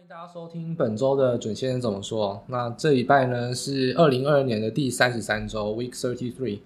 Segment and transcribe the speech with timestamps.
[0.00, 2.42] 欢迎大家收听本周的准先生怎么说。
[2.46, 6.60] 那这礼拜呢是二零二二年的第三十三周，Week Thirty Three。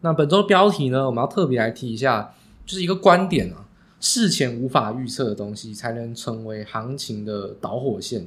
[0.00, 2.34] 那本周标题呢，我们要特别来提一下，
[2.66, 3.68] 就是一个观点啊，
[4.00, 8.26] 事前无法预测的东西，才能成为行情的导火线。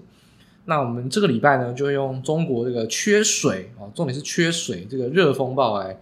[0.64, 6.00] 那我们这个礼拜呢，就用中国这个缺水哦，重点是缺水这个热风暴来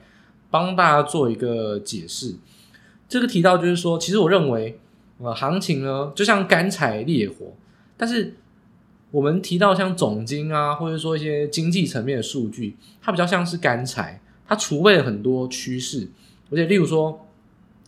[0.52, 2.36] 帮大家做一个解释。
[3.10, 4.80] 这个提到就是说，其实我认为，
[5.18, 7.48] 呃，行情呢就像干柴烈火。
[7.96, 8.34] 但是
[9.14, 16.08] 我们提到像总经啊，或者说一些经济层面的数据，它比较像是干柴，它储备了很多趋势，
[16.50, 17.28] 而且例如说，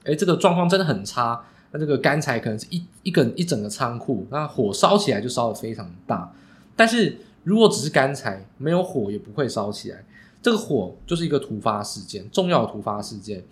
[0.04, 6.32] 诶，这个状况真的很差，那这个干柴可能是一一个一整个仓库，那火烧起来就烧得非常大。
[6.76, 10.06] 但是如果只是干柴，没有火也不会烧起来，
[10.44, 13.44] 这个火就是一个突发事件，重要突发事件。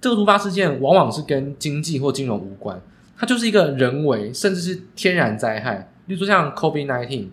[0.00, 2.80] 这个突发事件往往是跟经济或金融无关。
[3.16, 7.28] 它就是一个人为甚至是天然灾害，例如说像 COVID-19，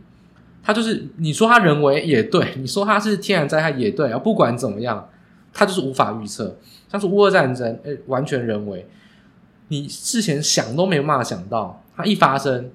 [0.63, 4.17] 它就是你说它人为也对， 你说它是天然灾害也对啊。
[4.17, 5.09] 不管怎么样，
[5.53, 6.57] 它就是无法预测。
[6.91, 8.87] 像是乌俄战争，诶，完全人为，
[9.67, 12.69] 你事前想都没有办法想到，它一发生，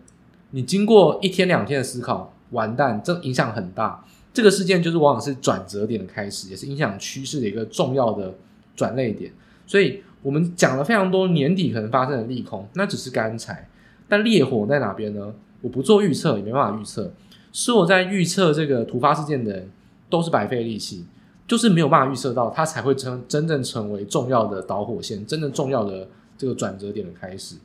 [0.51, 4.05] 你经过一天两天的思考，完蛋，这影响很大。
[4.33, 8.35] 这个事件就是往往是转折点的开始，也是影响趋势的一个重要的
[8.77, 9.33] 转捩点，
[9.67, 10.03] 所以。
[10.25, 13.69] 我们讲了非常多年底可能发生的利空，那只是干柴，
[14.09, 15.35] 但烈火在哪边呢？
[15.65, 17.11] 我不做预测，也没办法预测。
[17.51, 19.71] 是我在预测这个突发事件的人
[20.11, 21.07] 都是白费力气，
[21.49, 27.57] 就是没有办法预测到，它才会成真正成为重要的导火线，真正重要的这个转折点的开始。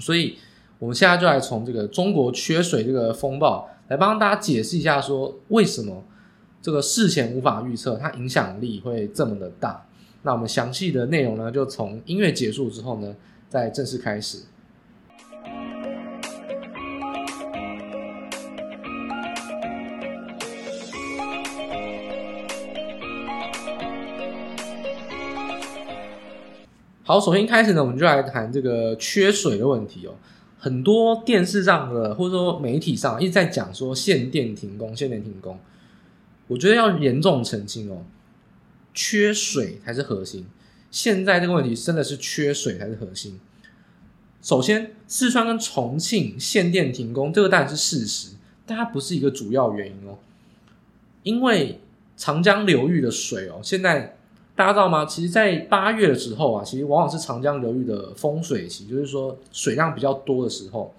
[0.00, 0.36] 所以，
[0.80, 6.02] 我们现在就来从这个中国缺水这个风暴来帮大家解释一下，说为什么
[6.60, 9.86] 这个事前无法预测，它影响力会这么的大。
[10.22, 13.14] 那我们详细的内容呢，就从音乐结束之后呢，
[13.48, 14.38] 再正式开始。
[27.04, 30.14] 好，首先开始呢，我们就来谈这个缺水的问题哦。
[30.56, 35.58] 很多电视上的或者说媒体上一直在讲说限电停工，限电停工，
[36.46, 38.04] 我觉得要严重澄清哦。
[38.94, 40.46] 缺水才是核心，
[40.92, 43.40] 现在这个问题真的是缺水才是核心。
[44.40, 50.18] 首先，四川跟重庆限电停工，这个当然是事实，但它不是一个主要原因哦。
[51.24, 51.80] 因为
[52.16, 54.16] 长江流域的水哦，现在
[54.54, 55.04] 大家知道吗？
[55.06, 60.94] 其实，在八月的时候啊，其实往往是长江流域的丰水期，就是说水量比较多的时候。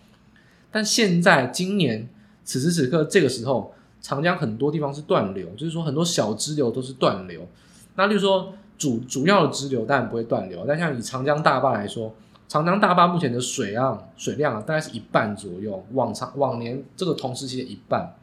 [0.71, 2.09] 但现在今年
[2.43, 3.71] 此时此刻这个时候，
[4.01, 7.47] 长江很多地方是断流，就是说很多小支流都是断流。
[7.95, 12.11] 那例如说主主要的支流当然不会断流，但像以长江大坝来说，
[12.47, 18.15] 长江大坝目前的水量水量啊，大概是一半左右，往常往年这个同时期的一半，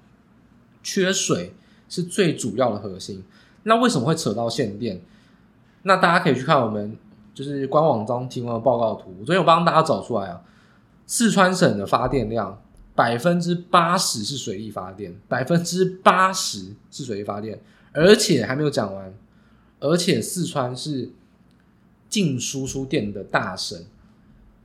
[0.82, 1.54] 缺水
[1.88, 3.22] 是最主要的核心。
[3.62, 5.00] 那为什么会扯到限电？
[5.82, 6.96] 那大家可以去看我们
[7.32, 10.40] 就是官网中提供的报告图，昨天我帮大家找出来啊，
[11.06, 12.60] 四川省的发电量
[12.94, 17.60] 百分之八十是水力发电，百分之八十是水力发电，
[17.92, 19.14] 而且还没有讲完。
[19.78, 21.10] 而且四川是
[22.10, 23.82] 净输出电的大省，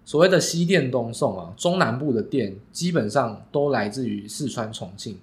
[0.03, 5.17] 所谓的西电东送啊，中南部的电基本上都来自于四川、重庆。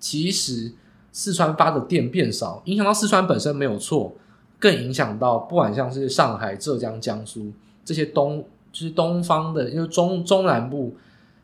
[0.00, 0.72] 其实
[1.12, 4.14] 四川发的电变少，影响到四川本身没有错，
[4.58, 7.52] 更影响到不管像是上海、浙江、江苏
[7.84, 10.96] 这些东，就是东方的，因为中中南部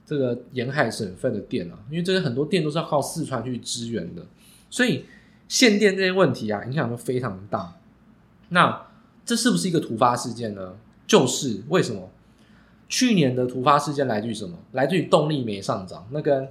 [0.04, 4.22] 这个沿海省份的电啊，因为这些很多电都是要靠四川去支援的，
[4.68, 5.04] 所以
[5.48, 7.74] 限电这些问题啊，影响都非常大。
[8.48, 8.86] 那
[9.24, 10.74] 这是不是一个突发事件呢？
[11.06, 12.10] 就是为什么？
[12.88, 14.58] 去年的突发事件来自于什么？
[14.72, 16.48] 来自于动力煤上涨，那跟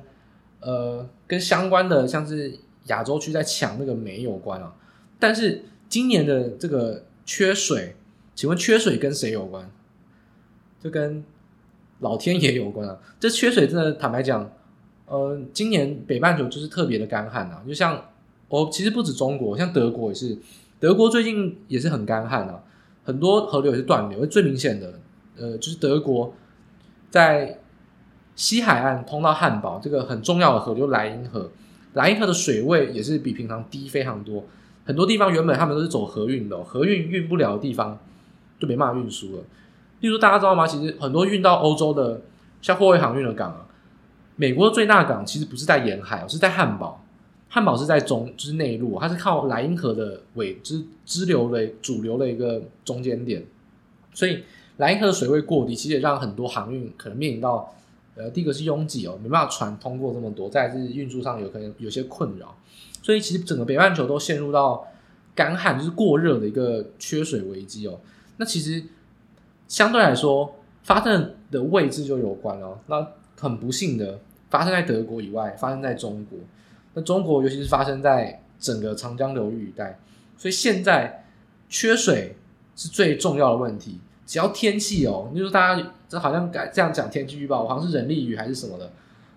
[0.60, 4.74] 呃跟相关的像是亚洲区在抢那个煤有关啊。
[5.20, 7.98] 但是今年的这个缺水，
[8.34, 9.70] 请问缺水跟谁有关？
[10.82, 11.22] 这跟
[12.00, 12.98] 老天爷有关啊。
[13.20, 14.50] 这缺水真的坦白讲，
[15.06, 17.62] 呃，今年北半球就是特别的干旱啊。
[17.68, 18.06] 就像
[18.48, 20.38] 哦，其实不止中国，像德国也是。
[20.80, 22.64] 德国最近也是很干旱啊，
[23.04, 24.26] 很多河流也是断流。
[24.26, 24.94] 最明显的，
[25.38, 26.34] 呃，就是德国
[27.10, 27.60] 在
[28.38, 31.52] 西海岸通到汉堡这个很重要的河流莱茵河，
[31.96, 34.46] 莱茵河的水位也是比平常低非常多。
[34.92, 37.98] 很多地方原本他们都是走河运的，河运运不了的地方
[38.60, 39.44] 就没办法运输了。
[40.02, 40.68] 例如大家知道吗？
[40.68, 42.20] 其实很多运到欧洲的，
[42.62, 43.66] 像货运航运的港啊，
[44.36, 47.06] 美国的最大港其实不是在沿海，是在汉堡。
[47.48, 53.46] 汉堡是在中，就是内陆，它是靠莱茵河的尾支支流的主流的一个中间点，
[54.14, 54.44] 所以
[54.76, 57.74] 莱茵河的水位过低，其实也让很多航运可能面临到
[58.18, 62.54] 呃，第一个是拥挤哦，没办法船通过这么多，再是运输上有可能有些困扰，
[63.02, 64.88] 所以其实整个北半球都陷入到
[65.34, 68.00] 干旱，就是过热的一个缺水危机哦。
[68.38, 68.84] 那其实
[69.68, 72.80] 相对来说，发生的位置就有关哦。
[72.88, 73.08] 那
[73.40, 74.20] 很不幸的，
[74.50, 76.38] 发生在德国以外，发生在中国。
[76.94, 79.98] 那中国尤其是发生在整个长江流域一带，
[80.38, 81.26] 所以现在
[81.70, 82.36] 缺水
[82.76, 84.00] 是最重要的问题。
[84.26, 88.92] 只要天气哦，你说大家这好像改这样讲天气预报，好像是人力雨还是什么的，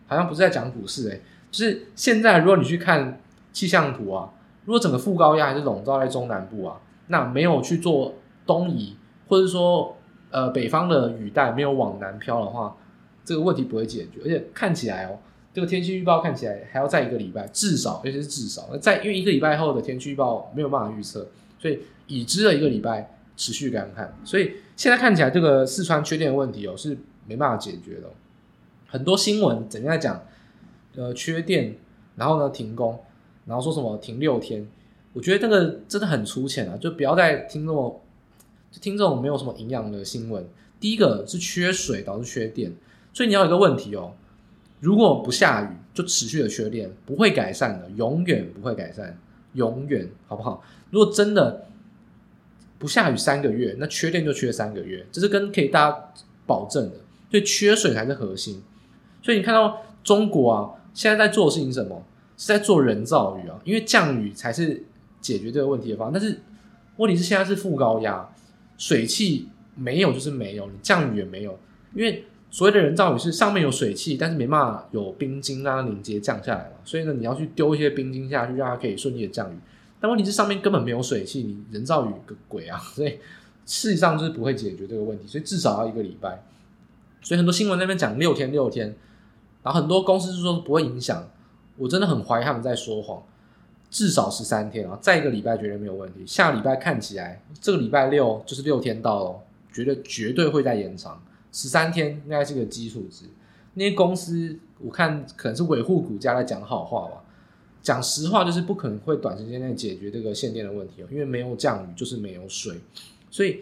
[0.07, 1.21] 好像不是在讲股市诶。
[1.51, 3.21] 就是现在如果你去看
[3.55, 4.31] 气象图啊，
[4.67, 8.15] 如果整个副高压还是笼罩在中南部啊，那没有去做
[8.45, 8.95] 东移，
[9.29, 9.97] 或者说
[10.31, 12.77] 呃北方的雨带没有往南飘的话，
[13.25, 14.21] 这个问题不会解决。
[14.23, 15.19] 而且看起来哦，
[15.53, 18.69] 这个天气预报看起来还要再一个礼拜，至少而且是至少。
[18.71, 21.27] 那在因为一个礼拜后的天气预报没有办法预测，
[21.59, 28.09] 所以已知的一个礼拜持续干旱，所以现在看起来这个四川缺电的问题哦是没办法解决的。
[28.89, 30.23] 很多新闻整天在讲，
[30.97, 31.77] 呃缺电，
[32.17, 33.01] 然后呢停工，
[33.47, 34.67] 然后说什么停六天，
[35.13, 38.01] 我觉得这个真的很粗浅啊，就不要再听这么
[38.71, 40.47] 就听这种没有什么营养的新闻。
[40.81, 42.73] 第一个是缺水导致缺电，
[43.13, 44.13] 所以你要有一个问题哦，
[44.81, 49.19] 如果不下雨就持续的缺电，不会改善的，永远不会改善，
[49.55, 50.63] 永远好不好？
[50.91, 51.67] 如果真的。
[52.77, 56.13] 不下雨三个月，那缺电就缺三个月，这是跟可以大家
[56.45, 56.97] 保证的。
[57.31, 58.63] 所以缺水才是核心。
[59.23, 62.05] 所以你看到中国啊，现在在做的事情是什么？
[62.37, 64.85] 是在做人造雨啊，因为降雨才是
[65.21, 66.19] 解决这个问题的方法。
[66.19, 66.41] 但是
[66.97, 68.29] 问题是现在是副高压，
[68.77, 71.59] 水汽没有就是没有，你降雨也没有。
[71.95, 76.77] 因为所谓的人造雨是上面有水汽，但是没办法有冰晶让它凝结降下来嘛。
[76.85, 79.57] 所以呢，你要去丢一些冰晶下去，让它可以顺利的降雨。
[80.01, 82.79] 但问题是上面根本没有水汽，你人造雨个鬼啊！
[82.95, 83.19] 所以
[83.65, 86.45] 事实上就是不会解决这个问题，所以至少要一个礼拜。
[87.23, 88.95] 所以很多新闻那边讲六天六天，
[89.63, 91.27] 然后很多公司就说不会影响，
[91.77, 93.23] 我真的很怀疑他们在说谎。
[93.91, 96.27] 至少十三天啊，再一个礼拜绝对没有问题。
[96.27, 99.41] 下礼拜看起来这个礼拜六就是六天到了，
[99.73, 101.23] 觉得绝对会再延长
[101.53, 103.27] 十三天，应该是个基础值。
[103.75, 107.23] 那些公司我看可能是维护股价在讲好话吧。
[107.83, 112.81] 讲实话，就是不可能会短时间内解决这个限电的问题哦，因为没有降雨就是没有水，
[113.31, 113.61] 所以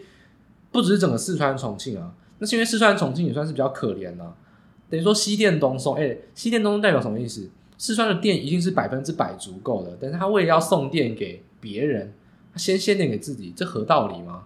[0.71, 4.35] 不只是整个四川重庆啊，那是因为四川重庆也算是比较可怜啊，
[4.89, 7.49] 等于说西电东送，哎，西电东送代表什么意思？
[7.83, 12.13] 四川的电一定是百分之百足够的，但是他为了要送电给别人，
[12.53, 14.43] 他先限电给自己，这合道理吗？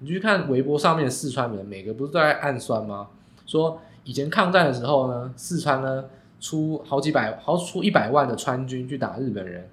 [0.00, 3.08] 你去看微博上面四川人，每个不是都在暗酸吗？
[3.46, 6.04] 说以前抗战的时候呢，四川呢。
[6.40, 9.66] 出好几百，好出一百万的川军去打日本人，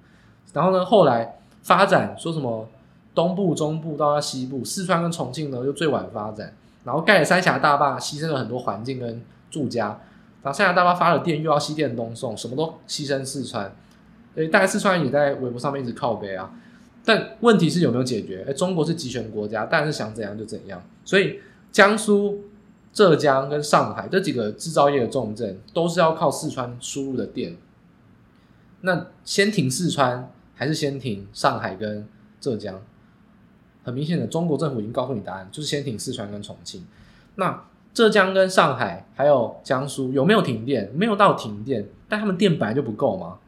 [0.54, 2.66] 然后呢，后来发展说什么
[3.14, 6.50] 东部、中部到西部，四川跟重庆呢就最晚发展，
[6.82, 10.00] 然后盖了三峡大坝，牺牲了很多环境跟住家，
[10.42, 13.74] 然后三峡大坝发了电，又要西电东送，什么都牺牲四川，
[14.34, 16.52] 诶，大概四川也在微博上面一直靠北啊，
[17.04, 18.44] 但问题是有没有解决？
[18.46, 21.40] 诶，中国是集权国家，但是想怎样就怎样，所以
[21.70, 22.44] 江苏。
[22.94, 27.56] 浙江跟上海这几个制造业的重镇，都是要靠四川输入的电。
[28.82, 32.06] 那先停四川，还是先停上海跟
[32.38, 32.82] 浙江？
[33.82, 36.84] 很明显的，中国政府已经告诉你答案，就是先停四川跟重庆。
[37.36, 40.90] 那浙江跟上海还有江苏有没有停电？
[40.94, 43.38] 没有到停电，但他们电本来就不够嘛。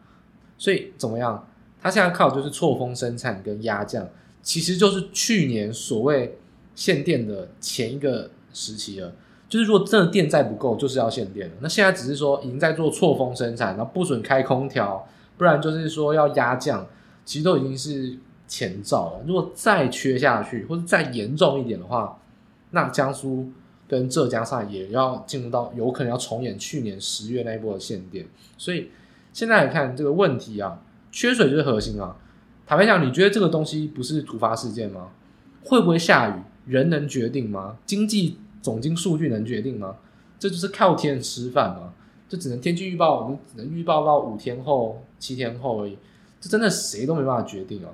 [0.58, 1.46] 所以怎么样？
[1.80, 4.06] 他现在靠的就是错峰生产跟压降，
[4.42, 6.38] 其实就是去年所谓
[6.74, 9.12] 限电的前一个时期了。
[9.48, 11.54] 就是如果真的电再不够，就是要限电了。
[11.60, 16.86] 那现在只是说已经在做错峰生产，然后不准开空调，不然就是说要压降，
[17.24, 19.24] 其实都已经是前兆了。
[19.26, 22.18] 如果再缺下去，或者再严重一点的话，
[22.70, 23.52] 那江苏
[23.88, 28.26] 跟浙江上也要进入到有可能要重演去年十月那一波的限电。
[28.56, 28.90] 所以
[29.32, 32.16] 现在来看这个问题啊，缺水就是核心啊。
[32.66, 35.10] 坦白讲，你觉得这个东西不是突发事件吗？
[35.64, 37.78] 会不会下雨，人能决定吗？
[37.86, 38.38] 经济。
[38.62, 39.96] 总经数据能决定吗？
[40.38, 41.92] 这就是靠天吃饭吗？
[42.26, 45.98] 这只能天气预报，我们只能预报到五天后、七天后而已。
[46.40, 47.92] 这真的谁都没办法决定啊！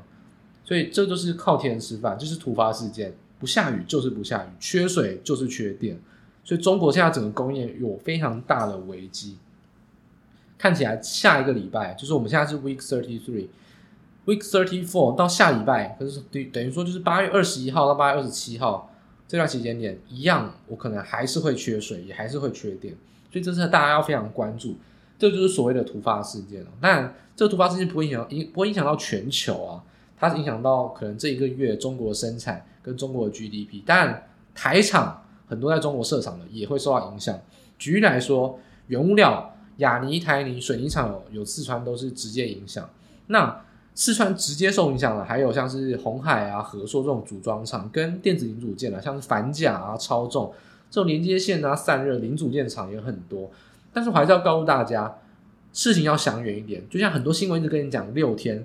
[0.64, 5.98] 所以这就是靠天吃饭，就是突发事件，不下雨就是不下雨，缺水就是缺电。
[6.44, 9.36] 所以中国现在整个工业有非常大的危机。
[10.56, 18.86] 看起来下一个礼拜，就是我们现在是 week thirty three，week thirty four 到下礼拜，可是等等于说就是八月二十一号到八月二十七号。
[19.26, 22.92] 这段时间点一样，我可能还是会缺水，也还是会缺电，
[23.30, 24.76] 所以这是大家要非常关注。
[25.20, 26.66] 这就是所谓的突发事件了。
[26.80, 29.84] 当然，这个突发事件不会影响，影不会影响到全球啊，
[30.16, 33.82] 它是影响到可能这一个月中国生产跟中国的 GDP。
[33.84, 37.38] 但，台厂很多在中国设厂的也会受到影响。
[37.78, 38.58] 举例来说，
[38.88, 42.88] 原物料，亚泥、台泥、水泥厂有有四川都是直接影响。
[43.28, 43.62] 那
[43.94, 50.52] 四川直接受影响的，还有像是鸿海啊、和硕这种组装厂，跟电子零组件啊，像是反甲啊、超重
[50.90, 53.50] 这种连接线啊、散热零组件厂也很多。
[53.92, 55.18] 但是我还是要告诉大家，
[55.72, 56.82] 事情要想远一点。
[56.88, 58.64] 就像很多新闻一直跟你讲，六天，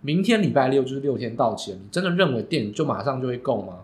[0.00, 3.80] 明天礼拜六就是六天到期了，你真的认为电就马上就会够吗？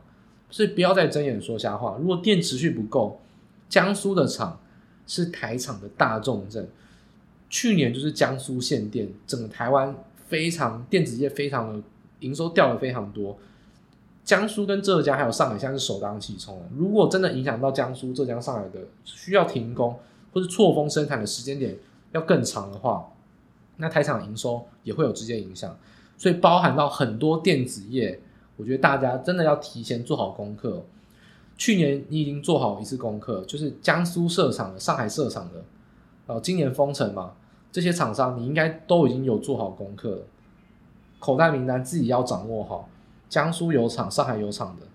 [0.50, 1.96] 所以不要再睁眼说瞎话。
[2.00, 3.20] 如果电持续不够，
[3.68, 4.60] 江苏的厂
[5.06, 6.68] 是台厂的大重镇，
[7.48, 9.94] 去年就是江苏限电，整个台湾。
[10.28, 11.80] 非常电子业非常的
[12.18, 13.38] 营收掉了非常多，
[14.24, 16.60] 江苏跟浙江还有上海现在是首当其冲。
[16.76, 19.96] 如果真的影响到江苏、浙江、上海的需要停工
[20.32, 21.76] 或是错峰生产的时间点
[22.10, 23.08] 要更长的话，
[23.76, 25.78] 那台厂营收也会有直接影响。
[26.16, 28.20] 所以包含到很多电子业，
[28.56, 30.84] 我觉得大家真的要提前做好功课。
[31.58, 35.64] 去年你已经做好一次功课，就是江苏设厂的、上海设厂的，
[36.26, 37.32] 呃，今年封城嘛。
[37.72, 40.22] 这些厂商，你应该都已经有做好功课了，
[41.18, 42.88] 口袋名单自己要掌握好。
[43.28, 44.86] 江苏有厂，上海有厂的，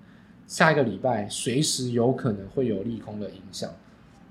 [0.47, 3.69] 下一个礼拜随时有可能会有利空的影响，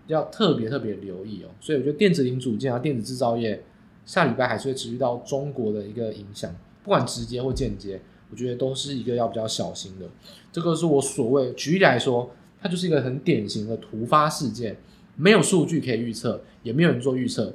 [0.08, 1.48] 要特别特别留意哦。
[1.60, 3.62] 所以我觉得电子零组件啊，电子制造业
[4.04, 6.52] 下礼拜还是会持续到中国的一个影响，
[6.82, 10.06] 不管直接或间接，我觉得都是一个要比较小心的。
[10.52, 14.76] 这个是我所谓举例来说，它就是一个很典型的突发事件，
[15.16, 17.54] 没有数据可以预测，也没有人做预测。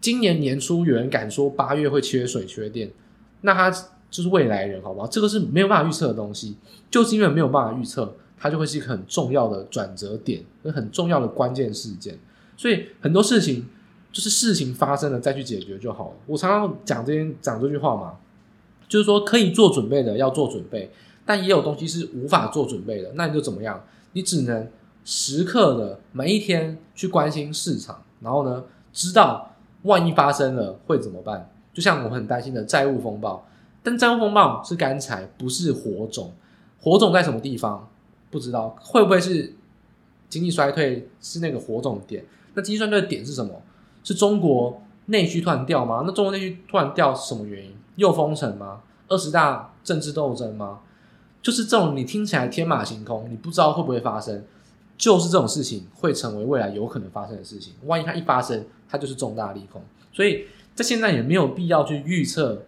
[0.00, 2.90] 今年年初有人敢说八月会缺水缺电，
[3.40, 3.70] 那他
[4.08, 5.06] 就是未来人，好不好？
[5.06, 6.56] 这个是没有办法预测的东西，
[6.90, 12.16] 就是因为没有办法预测，它就会是一个很重要的转折点，很重要的关键事件。
[12.56, 13.66] 所以很多事情
[14.12, 16.16] 就是事情发生了再去解决就好了。
[16.26, 18.14] 我常常讲这边讲这句话嘛，
[18.88, 20.90] 就是说可以做准备的要做准备，
[21.24, 23.84] 但也有东西是无法做准备的，那你就怎么样？
[24.12, 24.68] 你只能
[25.04, 29.52] 时刻的每一天去关心市场，然后呢，知道。
[29.82, 31.48] 万一发生了会怎么办？
[31.72, 33.46] 就像我很担心的债务风暴，
[33.84, 36.32] 但债务风暴是干柴，不是火种。
[36.80, 37.88] 火种在什么地方？
[38.28, 39.54] 不知道会不会是
[40.28, 42.24] 经济衰退是那个火种点？
[42.54, 43.62] 那经济衰退的点是什么？
[44.02, 46.04] 是中国内需突然掉吗？
[46.06, 47.74] 那中国内需突然掉是什么原因？
[47.96, 48.82] 又封城吗？
[49.08, 50.80] 二十大政治斗争吗？
[51.40, 54.44] 就是这种你听起来天马行空，你不知道会不会发生。
[54.98, 57.74] 就是这种事情会成为未来有可能发生的事情。
[57.84, 59.82] 万一它一发生，它就是重大利空。
[60.10, 62.62] 所以在现在也没有必要去预测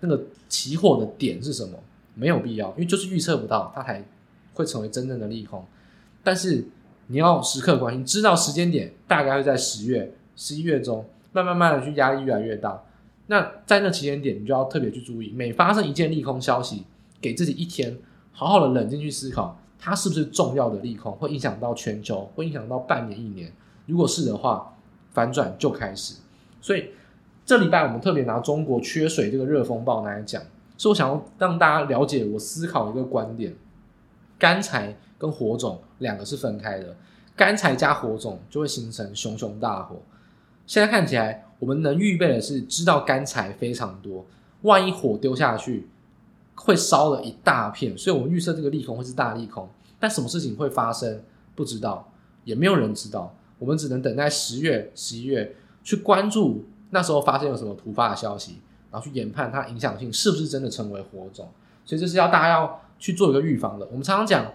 [0.00, 1.78] 那个起火的点是什么，
[2.14, 4.02] 没有必要，因为就是预测不到，它才
[4.54, 5.62] 会成为真正的利空。
[6.24, 6.66] 但是
[7.08, 11.04] 你要时刻关心，知道时间点大概会在十月、十一月中，
[11.42, 12.82] 慢慢慢的去压力越来越大。
[13.26, 16.84] 那在那期间点，你就要特别去注意，每发生一件利空消息，
[17.20, 17.96] 给自己一天，
[18.32, 19.58] 好好的冷静去思考。
[19.78, 23.52] 它是不是重要的利空，会影响到全球，会影响到半年、一年？
[23.84, 24.74] 如果是的话，
[25.12, 26.16] 反转就开始。
[26.60, 26.90] 所以
[27.44, 30.42] 这礼拜我们特别拿中国缺水这个热风暴来讲，
[30.78, 33.54] 是我想要让大家了解我思考一个观点：
[34.38, 36.96] 干柴跟火种两个是分开的，
[37.36, 39.96] 干柴加火种就会形成熊熊大火。
[40.66, 44.26] 现在看起来，我们能预备的是知道干柴非常多，
[44.62, 45.88] 万一火丢下去。
[46.58, 49.68] 会烧了一大片，所以我们预测这个利空会是大利空。
[50.00, 51.22] 但什么事情会发生，
[51.54, 52.10] 不知道，
[52.44, 53.36] 也没有人知道。
[53.58, 55.54] 我们只能等待十月、十一月
[55.84, 58.56] 去关注那时候发生有什么突发的消息，
[58.90, 61.46] 然后去研判它影响性是不是真的成为火种。
[61.84, 63.86] 所以这是要大家要去做一个预防的。
[63.90, 64.50] 我们常常讲，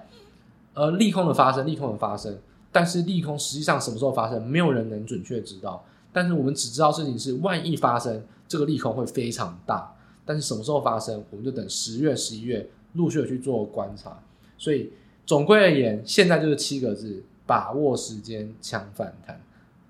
[0.73, 2.35] 呃，利空的发生，利空的发生，
[2.71, 5.85] 但是利空实际上什么时候发生，没有人能准确知道。
[6.13, 9.95] 但是我们只知道事情是，万一发生，这个利空会非常大。
[10.25, 14.21] 但是什么时候发生，我们就等十月、十一月陆续的去做观察。
[14.57, 14.91] 所以
[15.25, 19.41] 总归而言，现在就是七个字：把握时间，抢反弹。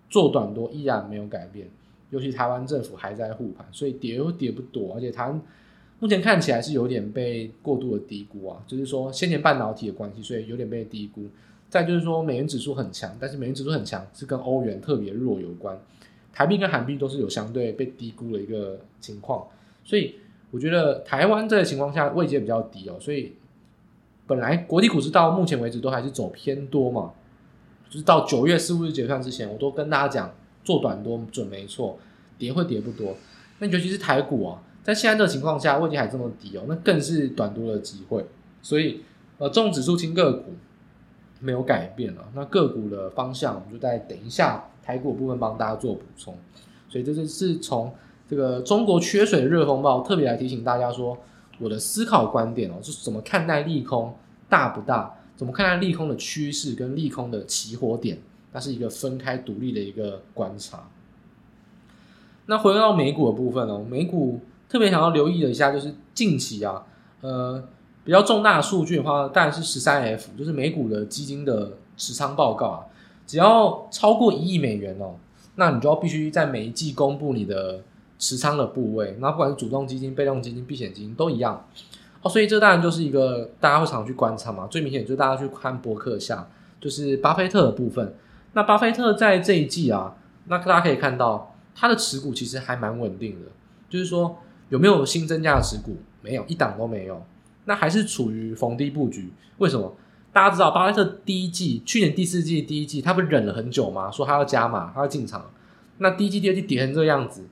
[0.09, 1.69] 做短多依然没有改变，
[2.09, 4.93] 尤其台湾政府还在护盘，所以跌又跌不多。
[4.93, 5.41] 而且台湾
[5.99, 11.25] 目前看起来是有点被过度的低估啊，就是说先前半导体的关系，所以有点被低估。
[11.69, 15.79] 再就是说美元指数很强，但是美元指数很强是跟欧元特别弱有关，
[16.33, 19.47] 台币跟韩币都是有相对被低估的一个情况。
[19.83, 20.15] 所以
[20.51, 23.33] 我觉得台湾这个情况下位阶比较低哦，所以
[24.27, 27.13] 本来国际股市到目前为止都还是走偏多嘛，
[27.89, 30.33] 就是到九月四五日结算之前，我都跟大家讲
[30.63, 31.97] 做短多准没错，
[32.37, 33.15] 跌会跌不多。
[33.59, 38.25] 那尤其是台股啊，在现在这个情况下位阶还这么低哦，那更是短多的机会。
[38.61, 39.01] 所以
[39.37, 40.53] 呃，重指数轻个股
[41.41, 46.33] 没有改变了，那个股的方向我们就在等一下台股部分帮大家做补充。
[46.87, 47.93] 所以这就是从。
[48.29, 51.17] 这个中国缺水的热风暴，特别来提醒大家说，
[51.59, 54.15] 我的思考观点哦，是怎么看待利空
[54.47, 55.13] 大不大？
[55.35, 58.19] 怎么看待利空的趋势跟利空的起火点？
[58.53, 60.87] 那是一个分开独立的一个观察。
[62.45, 66.85] 那回到美股的部分哦，美股特别想要留意的一下，就是近期啊，
[67.19, 67.61] 呃，
[68.03, 72.79] 比较重大的数据的话，当然是十三 F，就是美股的基金的持仓报告啊，
[73.25, 75.15] 只要超过一亿美元哦，
[75.55, 77.81] 那你就要必须在每一季公布你的
[78.17, 81.65] 持仓的部位，那不管是主动基金、被动基金、避险基金都一样
[82.21, 86.47] 哦，所以这当然就是一个大家会常去观察嘛，最明显就是大家去看博客下，
[86.79, 88.13] 就是巴菲特的部分。
[88.53, 90.15] 那巴菲特在这一季啊，
[90.47, 91.47] 那大家可以看到。
[91.73, 93.47] 他的持股其实还蛮稳定的，
[93.89, 95.95] 就是说有没有新增加的持股？
[96.21, 97.19] 没有，一档都没有。
[97.65, 99.31] 那还是处于逢低布局。
[99.57, 99.95] 为什么？
[100.33, 104.09] 大家知道巴菲特第一季、去年第四季、第一季，他不忍了很久吗？
[104.09, 105.51] 说他要加码，他要进场。
[105.97, 107.45] 那第一季、第二季跌成这个样子，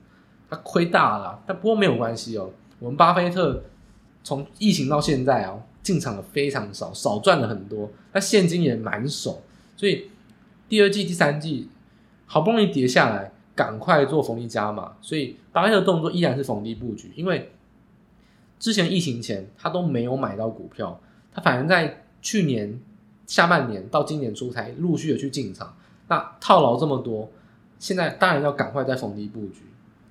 [0.48, 1.42] 他亏大了。
[1.46, 2.50] 但不过没有关系哦。
[2.78, 3.62] 我们巴菲特
[4.24, 7.90] 从疫情到现在啊，进场的非常少，少赚了很多。
[8.12, 9.42] 那现金也满手，
[9.76, 10.10] 所以
[10.68, 11.68] 第二季、第三季
[12.26, 13.32] 好不容易跌下来。
[13.52, 17.12] 赶快做逢低加码，所以巴菲特的动作依然是逢低布局。
[17.14, 17.52] 因为
[18.60, 21.00] 之前疫情前他都没有买到股票，
[21.34, 22.80] 他反而在去年
[23.26, 25.74] 下半年到今年初才陆续的去进场。
[26.06, 27.28] 那套牢这么多，
[27.78, 29.62] 现在当然要赶快再逢低布局。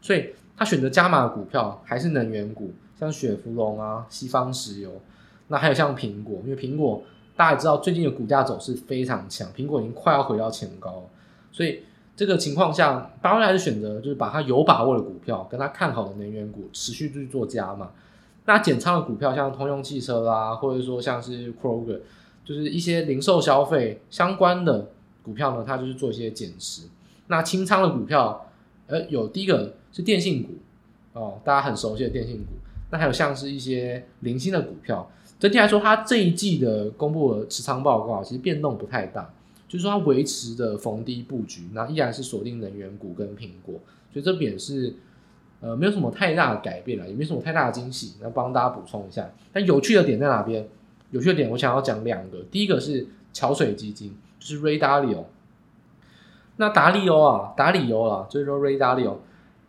[0.01, 4.91] 所以他选择加码的股票还是能源股，像雪佛龙啊、西方石油，
[5.47, 7.01] 那还有像苹果，因为苹果
[7.37, 11.07] 大家也知道最近的股价走势非常强，苹果已经快要回到前高，
[11.51, 11.83] 所以。
[12.15, 17.89] 这个情况下，巴菲特还是选择就是把他有把握的股票，跟他看好的能源股持续去做加码。
[18.45, 21.99] 那减仓的股票，像通用汽车啦，或者说像是 Kroger，
[22.43, 24.89] 就是一些零售消费相关的
[25.21, 26.83] 股票呢，它就是做一些减持。
[27.27, 28.49] 那清仓的股票，
[28.87, 30.53] 呃，有第一个是电信股
[31.13, 32.53] 哦，大家很熟悉的电信股。
[32.91, 39.31] 那还有像是一些零星的股票，整体来说，它这一季的公布的持仓报告其实变动不太大。
[39.67, 43.75] 就是说，它维持的逢低布局，那依然是锁定能源股跟苹果，
[44.11, 44.95] 所以这边是
[45.61, 48.15] 呃没有什么太大的改变了，也没什么太大的惊喜。
[48.21, 50.67] 那帮大家补充一下，但有趣的点在哪边？
[51.11, 55.23] 有趣的点我想要讲两个，第一个是桥水基金，就是 Ray Dalio。
[56.57, 59.15] 那达利欧啊，达里欧啊，就是说 Ray Dalio，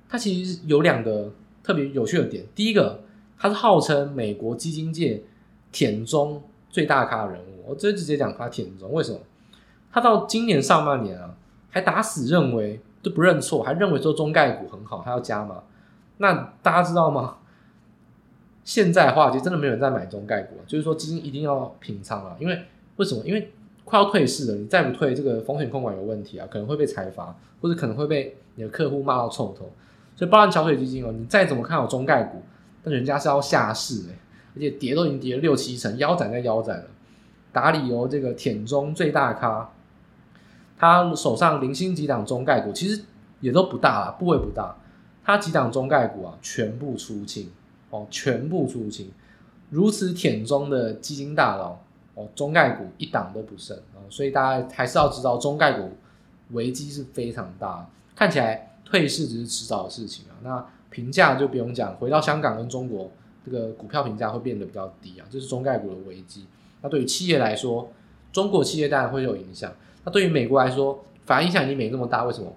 [0.09, 2.44] 它其实有两个特别有趣的点。
[2.55, 3.00] 第一个，
[3.38, 5.22] 它是号称美国基金界
[5.72, 9.18] 舔中最大咖的人物，我直接讲他舔中，为什么？
[9.90, 11.35] 他到今年上半年啊，
[11.70, 15.62] 还打死认为都不认错，还认为说中概股很好，他要加码。
[16.22, 17.38] 那大家知道吗？
[18.62, 22.37] 现在的话，其实真的没有人在买中概股，就是说基金一定要平仓啊。
[22.38, 22.62] 因为
[22.96, 23.24] 为什么？
[23.24, 23.50] 因为
[23.85, 29.70] 快要退市了，你再不退，这个风险控管有问题啊，可能会被裁罚，或者可能会被你的客户骂到臭头。
[30.14, 32.42] 所以，包含桥水基金哦，你再怎么看好中概股，
[32.85, 34.18] 但人家是要下市哎，
[34.54, 36.85] 而且跌都已经跌了六七成，腰斩在腰斩了。
[37.52, 39.70] 打理由这个舔中最大咖。
[40.78, 43.02] 他手上零星几档中概股，其实
[43.40, 44.76] 也都不大啦，部位不大。
[45.24, 47.50] 他几档中概股啊，全部出清
[47.90, 49.11] 哦，全部出清。
[49.68, 51.78] 如此舔中的基金大佬
[52.14, 55.92] 哦，中概股一档都不剩哦，所以大家还是要知道，中概股
[56.50, 57.88] 危机是非常大。
[58.16, 60.35] 看起来退市只是迟早的事情啊。
[60.42, 63.11] 那评价就不用讲，回到香港跟中国，
[63.44, 66.46] 这个股票评价会变得比较低啊，这是中概股的危机。
[66.83, 67.92] 那对于企业来说，
[68.33, 69.72] 中国企业当然会有影响。
[70.04, 72.24] 那对于美国来说，反而影响已经没那么大。
[72.24, 72.52] 为什么？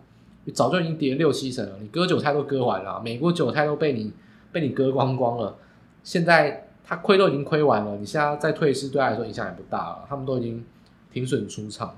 [0.51, 4.11] 早就已经跌六七成了，你割韭菜都割完了，美国韭菜都被你
[4.51, 5.55] 被你割光光了。
[6.03, 10.05] 现在他亏都已经亏完了，你现在再退市，对他来说影响也不大了。
[10.09, 10.65] 他们都已经
[11.11, 11.95] 停损出场了。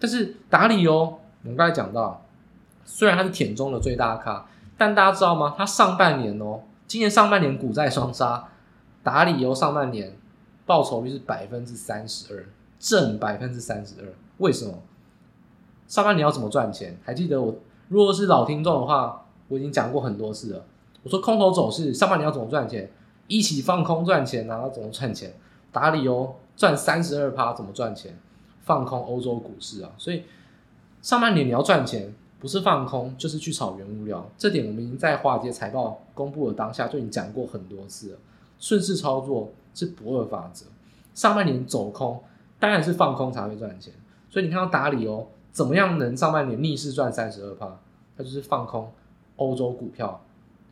[0.00, 1.04] 但是达里欧，
[1.42, 2.24] 我们刚才讲到，
[2.84, 4.46] 虽然他是舔中的最大咖，
[4.76, 5.54] 但大家知道吗？
[5.56, 8.48] 他上半年哦，今年上半年股债双杀，
[9.04, 10.16] 达里欧上半年
[10.66, 12.44] 报酬率是百分之三十二，
[12.80, 14.06] 正百分之三十二。
[14.38, 14.82] 为什么？
[15.86, 16.98] 上半年要怎么赚钱？
[17.04, 17.54] 还记得我，
[17.88, 20.64] 如果是老听众的话，我已经讲过很多次了。
[21.02, 22.90] 我说空头走势，上半年要怎么赚钱？
[23.28, 25.32] 一起放空赚钱，然后怎么赚钱？
[25.70, 28.18] 打理哦赚三十二趴，怎么赚钱？
[28.62, 29.90] 放空欧洲股市啊！
[29.96, 30.24] 所以
[31.00, 34.28] 上半年你要赚钱，不是放空，就是去炒原物料。
[34.36, 38.18] 这点我们已经在华尔街财报公布的当下就已经讲过很多次了。
[38.58, 40.66] 顺势操作是不二法则。
[41.14, 42.20] 上半年走空，
[42.58, 43.92] 当然是放空才会赚钱。
[44.28, 47.66] 所以你看到打理哦怎么样能上半年逆势赚三十二趴？
[48.14, 48.92] 他就是放空
[49.36, 50.22] 欧洲股票，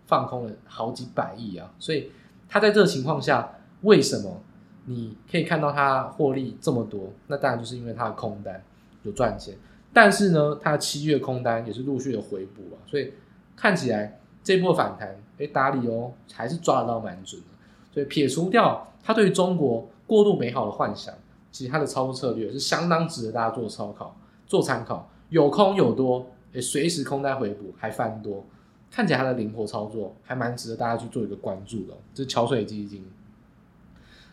[0.05, 1.73] 放空了好几百亿啊！
[1.79, 2.11] 所以
[2.51, 4.42] 他在这个情况下，为什么
[4.85, 7.11] 你可以看到他获利这么多？
[7.29, 8.62] 那当然就是因为他的空单
[9.05, 9.55] 有赚钱，
[9.90, 13.11] 但是呢，他的七月空单也是陆续的回补啊，所以
[13.57, 17.47] 看起来这波反弹，哎，达里欧还是抓得到蛮准的。
[17.90, 21.14] 所以撇除掉他对中国过度美好的幻想。
[21.51, 24.16] 其实它的操作策略是相当值得大家做参考、
[24.47, 25.09] 做参考。
[25.31, 28.45] 有空有多，诶，随时空单回补还翻多，
[28.91, 31.95] 看起来它的灵活操作还蛮值得大家去做一个关注的。
[32.13, 33.05] 这是桥水基金。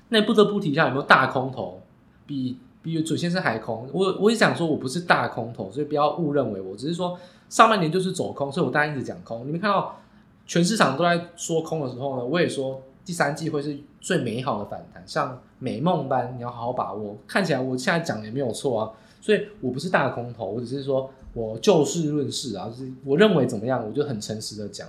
[0.10, 1.82] 那不得不提一下有没有大空头，
[2.28, 3.90] 比比准先生还空。
[3.94, 7.18] 我我也想说我不是大空头，所以不要误认为我只是说
[7.50, 9.48] 上半年就是走空，所以我当然一直讲空。
[9.48, 9.98] 你们看到
[10.46, 17.16] 全市场都在说空的时候呢，我也说第三季会是最美好的反弹，像美梦般，你要好好把握。
[17.26, 18.92] 看起来我现在讲也没有错啊。
[19.22, 24.88] 所以我不是大空头，我只是说我就事论事啊，就是我认为怎么样，我就很诚实的讲。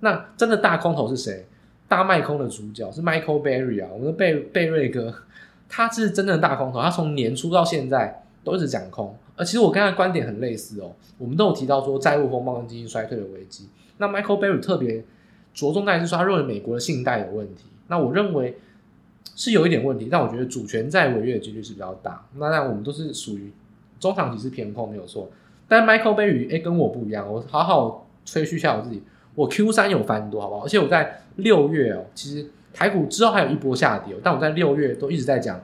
[0.00, 1.46] 那真的大空头是谁？
[1.86, 5.14] 大卖空的主角是 Michael Berry 啊，我们的贝贝瑞哥，
[5.68, 9.14] 他是真正的大空头，他从年初到现在都一直讲空。
[9.36, 13.68] 而其实我跟他观点很类似哦，我们都有提到说债务风暴跟经济衰退的危机。
[13.98, 15.04] 那 Michael Berry 特别
[15.54, 17.66] 着重在是说，他认为美国的信贷有问题。
[17.88, 18.56] 那我认为
[19.34, 22.26] 是有一点问题，但我觉得主权债违约的几率是比较大。
[22.36, 23.52] 那那我们都是属于。
[23.98, 25.28] 中长期是偏空没有错，
[25.66, 29.02] 但 Michael Berry 跟我不一样，我好好吹嘘一下我自己，
[29.34, 30.64] 我 Q 三有翻多好不好？
[30.64, 35.60] 而且我在六月哦，其实台股之后还有一波下跌，但我在六月都一直在讲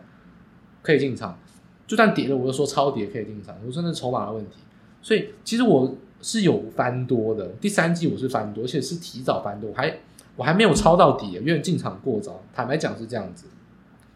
[0.82, 1.38] 可以进场，
[1.86, 4.56] 就算跌了我就说超跌可以进场，我说那筹码的问题，
[5.02, 9.94] 所以其实我是有翻多的，第三季我是翻多，而且是提早翻多，我还
[10.36, 13.46] 我还没有抄到底，因为进场过早，坦白讲是这样子，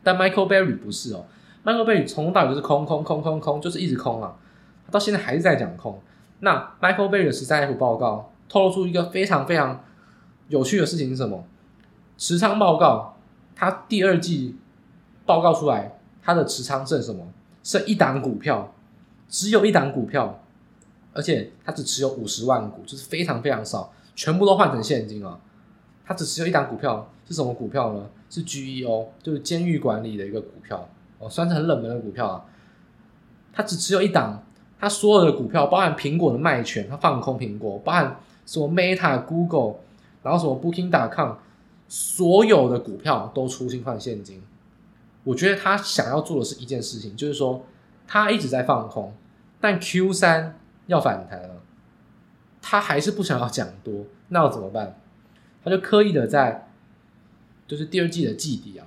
[0.03, 1.25] 但 Michael Berry 不是哦。
[1.67, 4.37] Michael Berry 从头到尾就是空空空空空，就是一直空啊，
[4.89, 6.01] 到现在还是在讲空。
[6.39, 9.83] 那 Michael Bay 的十三 F 报告透露出一个非常非常
[10.49, 11.45] 有趣的事情是什么？
[12.17, 13.17] 持仓报告，
[13.57, 14.55] 他第二季
[15.25, 17.27] 报告出来，他的持仓剩什么？
[17.65, 18.73] 剩一档股票，
[19.29, 20.41] 只有一档股票，
[21.13, 25.41] 而且他只持有五十万股，就是非常非常少，全部都换成现金啊。
[26.05, 28.09] 他只持有一档股票，是什么股票呢？
[28.31, 30.89] 是 GEO，就是监狱管理的一个股票。
[31.19, 32.45] 哦，算是很冷门的股票啊，
[33.53, 34.43] 它只持有一档，
[34.79, 39.81] 它所有的股票，包含苹果的卖权，它放空苹果，包含什么 Meta、Google，
[40.23, 41.37] 然后什么 Booking.com，
[41.89, 44.43] 所有的股票都出新换现金。
[45.25, 47.65] 我觉得他想要做的是一件事情，就是说
[48.07, 49.13] 他一直在放空，
[49.61, 51.63] 但 Q 三要反弹了，
[52.63, 55.01] 他还是不想要讲多，那要怎么办？
[55.65, 56.69] 他就刻意的在，
[57.67, 58.87] 就是第二季的季底啊，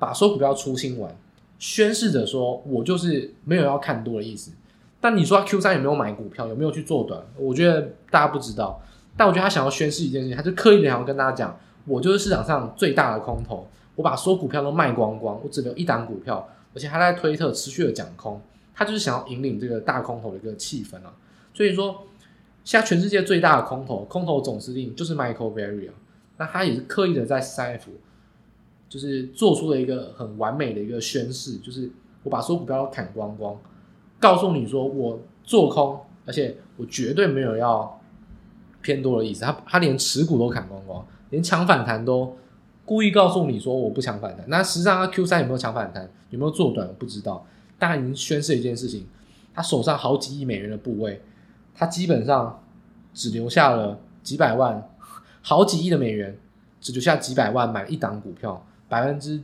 [0.00, 1.14] 把所有股票出清完。
[1.58, 4.52] 宣示着说，我就是没有要看多的意思。
[5.00, 7.22] 但你说他 Q 三有没有买股票，有没有去做短？
[7.38, 8.82] 我觉得大家不知道。
[9.16, 18.40] 但我觉得他想要宣示一件事情，他就刻意的想要跟大家讲，我就是市场上最大的空头，我把所有股票都卖光光，我只留一档股票，而且他在推特持续的讲空，
[18.74, 21.14] 他就是想要引领这个大空头的一个气氛啊。
[21.54, 22.02] 所以说，
[22.64, 25.94] 现在全世界最大的空头，空头总司令就是 Michael Berry 啊，
[26.38, 27.88] 那他也是刻意的在 3F。
[28.88, 31.90] 就是做出了一个很完美的一个宣誓，就是
[32.22, 33.56] 我把所有股票都砍光光，
[34.20, 38.00] 告诉你说我做空，而且我绝对没有要
[38.80, 39.44] 偏多的意思。
[39.44, 42.36] 他他连持股都砍光光，连抢反弹都
[42.84, 44.44] 故意告诉你说我不抢反弹。
[44.48, 47.44] 那实际上他 Q 三有没有抢反弹，有没有做短，不知道。
[47.78, 49.06] 但他已经宣示一件事情，
[49.52, 51.20] 他手上好几亿美元的部位，
[51.74, 52.62] 他基本上
[53.12, 54.88] 只留下了几百万，
[55.42, 56.38] 好几亿的美元，
[56.80, 58.64] 只留下几百万买一档股票。
[58.88, 59.42] 百分之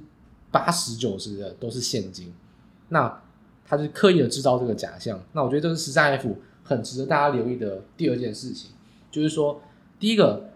[0.51, 2.33] 八十九十的都是现金，
[2.89, 3.21] 那
[3.65, 5.21] 他是刻意的制造这个假象。
[5.33, 8.71] 那我觉得这是十三 F 很值得大家留意的第二件事情，
[9.11, 9.61] 就是说，
[9.99, 10.51] 第一个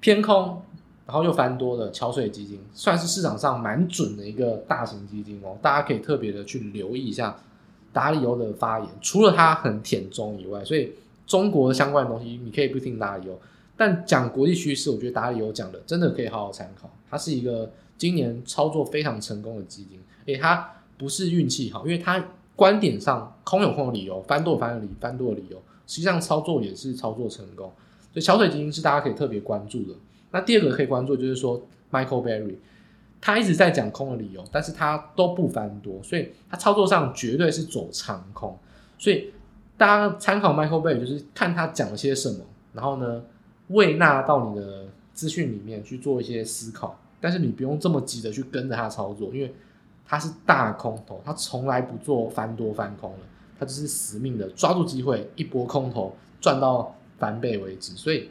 [0.00, 0.62] 偏空，
[1.06, 5.56] 然后又翻多的桥水基金，算是市场上蛮准的一个大型基金哦。
[5.62, 7.36] 大家可以特别的去留意一下
[7.92, 10.92] 达里欧的发言，除了他很舔中以外，所以
[11.26, 13.40] 中国的相关的东西你可以不听达里欧，
[13.78, 16.90] 但讲国际趋势，我觉得达里欧讲的真的可以好好参考。
[17.08, 17.72] 它是一个。
[17.98, 27.66] 今年操作非常成功的基金，诶，它不是运气好，因为它观点上空有空的理由，翻多有翻的理翻多的理由，实际上操作也是操作成功，
[28.12, 29.98] 所以桥水基金是大家可以特别关注的。
[30.30, 31.60] 那第二个可以关注就是说
[31.90, 32.54] ，Michael Berry，
[33.20, 38.56] 他一直在讲空的理由，但是他都不翻多，所以他操作上绝对是走长空。
[38.96, 39.32] 所以
[39.76, 43.24] 大家参考 Michael Berry，就是看他讲了些什么，然后呢，
[43.68, 46.98] 喂纳到你的资讯里面去做一些思考。
[47.20, 49.52] 但是你不用这么急的去跟着他操作，因为
[50.06, 53.18] 他是大空头，他从来不做翻多翻空的，
[53.58, 57.92] 他只是死命的抓住机会一波空头赚到翻倍为止。
[57.92, 58.30] 所以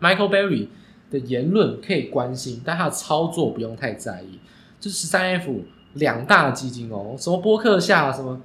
[0.00, 0.68] Michael Berry
[1.10, 4.40] 的言论可以关心，但他的操作不用太在意。
[4.80, 5.60] 这是 13F
[5.94, 8.40] 两大基金哦，什么波克夏什么。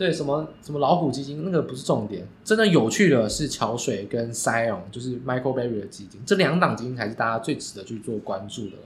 [0.00, 8.76] 对，什么什么老虎基金那个不是重点，真的有趣的是桥水跟 Zion，就是 Michael Berry 的基金，这两档基金才是大家最值得去做关注的。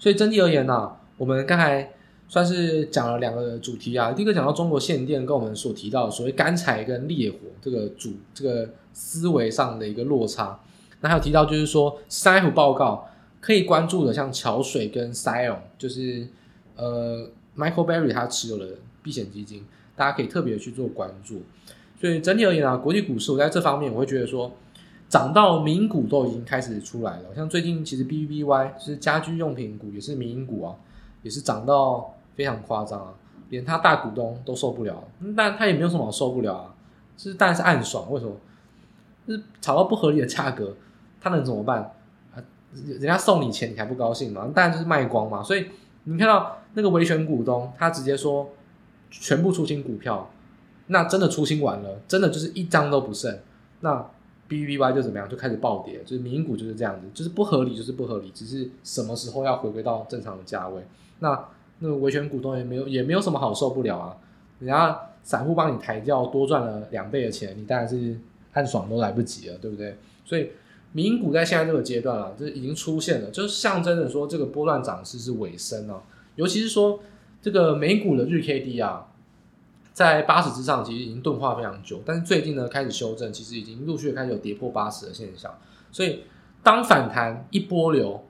[0.00, 1.92] 所以整体而言呢、啊，我们刚才
[2.26, 4.10] 算是讲了两个主题啊。
[4.10, 10.58] 第一个讲到中国限电跟我们所提到的所谓干柴跟烈火这个主这个思维上的一个落差。
[11.02, 13.08] 那还有提到就是说，十三 F 报告
[13.40, 16.26] 可以关注的，像桥水跟 Cylon，就是
[16.74, 18.66] 呃 Michael Berry 他持有的
[19.02, 19.64] 避险基金，
[19.96, 21.42] 大家可以特别去做关注。
[22.00, 24.52] 所以整体而言啊，国际股市我在这方面我会觉得说。
[25.10, 30.76] 涨到民股都已经开始出来了，像最近其实 BBY 就是家居用品股也是民营股啊，
[31.22, 33.14] 也是涨到非常夸张啊，
[33.48, 35.02] 连他大股东都受不了，
[35.34, 36.74] 但他也没有什么好受不了啊，
[37.16, 38.36] 就是当然是暗爽，为什么？
[39.26, 40.76] 就是炒到不合理的价格，
[41.22, 41.94] 他能怎么办
[42.34, 42.44] 啊？
[42.74, 44.46] 人家送你钱你还不高兴吗？
[44.54, 45.42] 当然就是卖光嘛。
[45.42, 45.68] 所以
[46.04, 48.46] 你看到那个维权股东，他直接说
[49.10, 50.30] 全部出清股票，
[50.88, 53.38] 那真的出清完了，真的就是一张都不剩，
[53.80, 54.10] 那。
[54.48, 60.82] B B Y 就怎么样，就开始暴跌，就是民营股就是这样子，就是不合理，就是不合理，只是什么时候要回归到正常的价位。
[61.18, 61.38] 那
[61.80, 64.16] 那维权股东也没有也没有什么好受不了啊，
[64.58, 68.18] 人家散户帮你抬轿多赚了两倍的钱，你当然是
[68.54, 69.98] 暗爽都来不及了，对不对？
[70.24, 70.48] 所以
[70.92, 76.02] 民营股在现在这个阶段啊，就已经出现了，就是象征着说这个波段涨势是尾声啊，
[76.36, 76.98] 尤其是说
[77.40, 79.04] 这个美股的日 K D 啊。
[79.92, 85.52] 在八十之上，其实已经钝化非常久，但是最近呢开始修正，其实已经陆续开始有跌破八十的现象。
[85.90, 86.22] 所以
[86.62, 88.24] 当反弹一波流，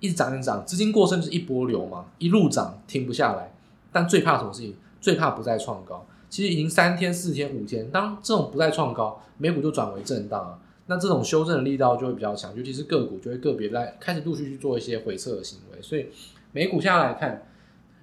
[0.00, 3.52] 一直涨一涨，资金过剩就是一波流嘛，一路涨停不下来。
[3.92, 4.74] 但最怕什么事情？
[5.02, 6.06] 最怕不再创高。
[6.30, 10.58] 其实已经三天、四天、五天，当这种不再创高，美股就转为震荡啊。
[10.86, 15.82] 那这种修正的力道就会比较强，尤其是个股就会个别来开始陆续去做一些回撤的行为。
[15.82, 16.06] 所以
[16.52, 17.48] 美股现在来看。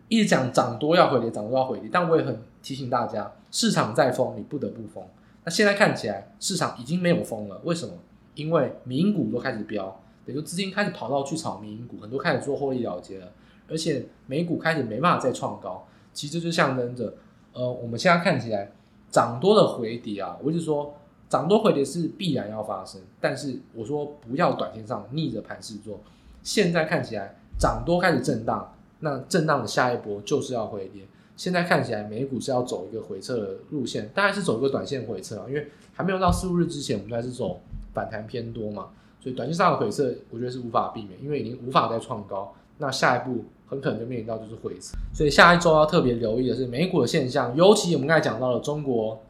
[0.10, 5.04] 一直讲涨多要回跌，涨多要回跌，但我也很提醒大家，市场在疯，你不得不疯。
[5.45, 7.93] 那现在看起来市场已经没有疯了，为什么？
[8.36, 13.32] 因为民股都开始飙，等于资金开始跑到去炒民股，很多开始做获利了结了，
[13.69, 17.13] 而且美股开始没办法再创高，其实就象征着，
[17.54, 18.72] 呃，我们现在看起来
[19.12, 20.93] 涨多的回跌啊，我一直说
[21.28, 26.00] 涨多回跌是必然要发生，但是我说不要短线上逆着盘势做，
[26.41, 28.74] 现在看起来涨多开始震荡。
[29.02, 31.04] 那震荡的下一波就是要回跌，
[31.38, 37.62] 现在看起来美股是要走一个回撤的路线，当然是走一个短线回撤啊，因为还没有到四五日之前，我们还是走
[37.94, 38.90] 反弹偏多嘛，
[39.22, 49.24] 所以短线上的回撤，我觉得是无法避免，因为已经无法再创高，那下一步很可能就面临到就是回撤，所以下一周要特别留意的是美股的现象，尤其我们刚才讲到了中国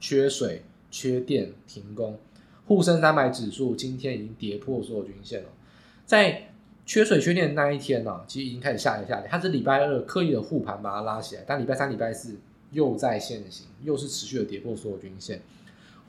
[0.00, 2.18] 缺水、缺电、停工，
[2.66, 5.48] 沪深三百指数今天已经跌破所有均线了，
[6.04, 6.48] 在。
[6.86, 9.28] 缺水缺电的那一天呢、其实已经开始下跌下跌。
[9.28, 12.36] 它是礼拜二刻意的护盘把它拉起来，但礼拜三、礼拜四
[12.70, 15.42] 又在现行，又是持续的跌破所有均线。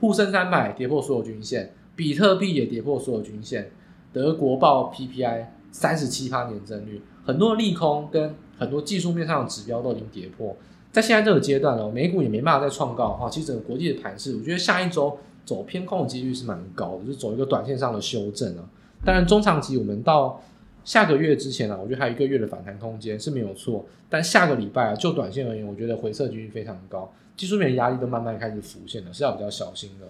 [0.00, 3.70] 沪深三百跌破所有均线，比特币也跌破所有均线。
[4.12, 10.56] 德国报 PPI 三十七趴年增率，很多利空跟很多技术面上的指标都已经跌破。
[10.92, 18.64] 在现在这个阶段呢，美股也没办法再创高的话，其实整个国际的盘势，我觉得下一周走偏空的几率是蛮高的，就走一个短线上的修正啊。
[19.04, 20.40] 当然，中长期我们到
[20.88, 23.84] 下个月之前啊，我觉得还有一个月的反弹空间是没有错。
[24.08, 30.06] 但下个礼拜啊，就短线而言，我觉得回撤几率非常高，技术面压力都慢慢开始浮现了，是要比较小心的。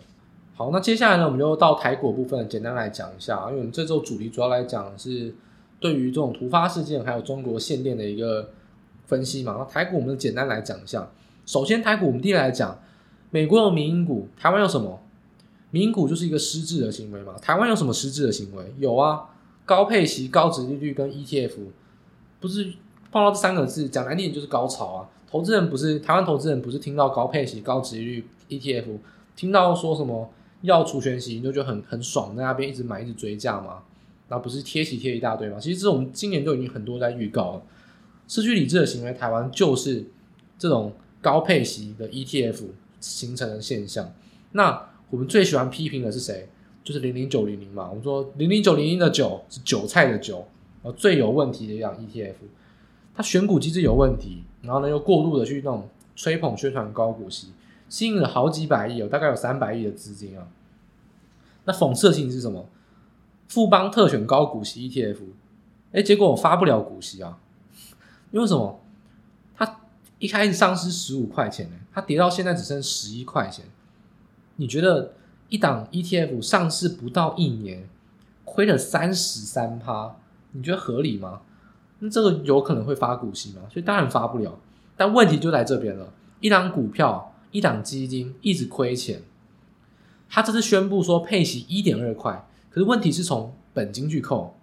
[0.54, 5.34] 好，那接下来呢，我们就到台股部分简单来讲一下，因为我们这周主题主要来讲是
[5.80, 8.50] 对于这种突发事件还有中国限电的一个
[9.06, 9.56] 分析嘛。
[9.58, 11.10] 那台股我们简单来讲一下，
[11.44, 12.80] 首先台股我们第一来讲，
[13.30, 15.00] 美国有民营股，台湾有什么？
[15.72, 17.34] 民营股就是一个失智的行为嘛。
[17.42, 18.64] 台湾有什么失智的行为？
[18.78, 19.30] 有啊。
[19.68, 21.52] 高配息、高殖利率跟 ETF，
[22.40, 22.72] 不是
[23.12, 25.08] 碰到这三个字，讲难听点就是高潮啊！
[25.30, 28.84] 投资人不是台湾投资人，不是听到高配息、高殖利率 ETF，
[29.36, 30.30] 听到说什么
[30.62, 33.82] 要除权息，就觉得很很爽，在那边一直买、一直追价嘛，
[34.30, 35.60] 然后不是贴息贴一大堆嘛？
[35.60, 37.62] 其实这种今年就已经很多在预告了，
[38.26, 40.06] 失去理智的行为，台湾就是
[40.58, 42.62] 这种高配息的 ETF
[43.00, 44.14] 形成的现象。
[44.52, 46.48] 那我们最喜欢批评的是谁？
[46.88, 50.38] 就是零零九零零嘛，我们说零零九零零的九是韭菜的韭，
[50.82, 52.32] 然后最有问题的一样 ETF，
[53.14, 57.52] 它选股机制有问题，然后呢又过度的去那种吹捧宣传高股息，
[57.90, 60.48] 吸引了好几百亿，有大概有三百亿的资金啊。
[61.66, 62.66] 那讽刺性是什么？
[63.48, 65.18] 富邦特选高股息 ETF，
[65.92, 67.38] 哎，结果我发不了股息啊，
[68.32, 68.80] 因为什么？
[69.54, 69.80] 它
[70.18, 73.66] 一开始上市十五块钱呢，它跌到现在只剩十一块钱，
[74.56, 75.12] 你觉得？
[75.48, 77.88] 一档 ETF 上市不到一年，
[78.44, 80.16] 亏了三十三趴，
[80.52, 81.40] 你觉得合理吗？
[82.00, 83.62] 那这个有可能会发股息吗？
[83.70, 84.58] 所以当然发不了。
[84.96, 89.22] 但问题就在这边了：一档股票、一档基金一直亏钱，
[90.28, 94.56] 他这次宣布说配息一点二块，可是问题是从本金去扣，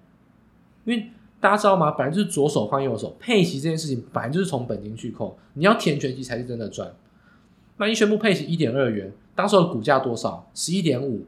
[0.83, 1.91] 因为大家知道吗？
[1.91, 6.93] 本来就是左手换右手，配息这件事情本来就是从本金去扣，你要填全息才是真的赚。
[7.77, 10.49] 那一宣布配息一点二元，当时的股价多少？
[10.53, 11.25] 十一点五，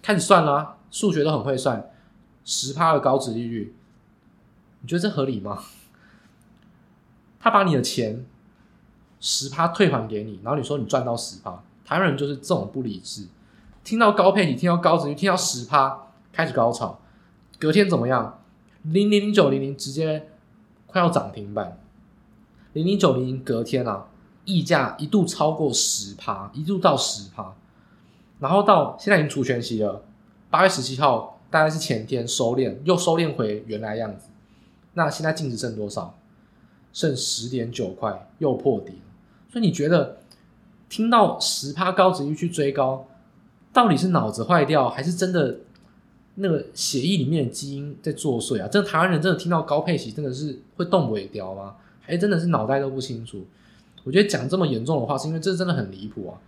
[0.00, 1.90] 开始算了啊，数学都很会算，
[2.44, 3.74] 十趴的高值利率，
[4.80, 5.62] 你觉得这合理吗？
[7.40, 8.24] 他把你的钱
[9.18, 13.26] 十趴退还给你，然后你说你赚到十趴，台湾人就是这种不理智，
[13.82, 17.00] 听到高配你，听到高殖利率，听到十趴，开始高潮，
[17.58, 18.38] 隔天怎么样？
[18.82, 20.28] 零零零九零零直接
[20.86, 21.78] 快要涨停板，
[22.72, 24.06] 零零九零零隔天啊，
[24.44, 27.54] 溢价一度超过十趴，一度到十趴，
[28.38, 30.02] 然后到现在已经除权息了。
[30.50, 34.26] 八月十七号大概是前天收敛，又收敛回原来样子。
[34.94, 36.18] 那现在净值剩多少？
[36.92, 39.00] 剩十点九块，又破底。
[39.50, 40.18] 所以你觉得
[40.88, 43.06] 听到十趴高值率去追高，
[43.72, 45.58] 到底是脑子坏掉，还是真的？
[46.36, 48.66] 那个血液里面的基因在作祟啊！
[48.66, 51.76] 真的台湾人真的听到高配息真的是会动尾雕吗？
[52.00, 53.44] 还真的是脑袋都不清楚？
[54.04, 56.38] 我觉得讲这么严重的话，是因为这真的很离谱啊！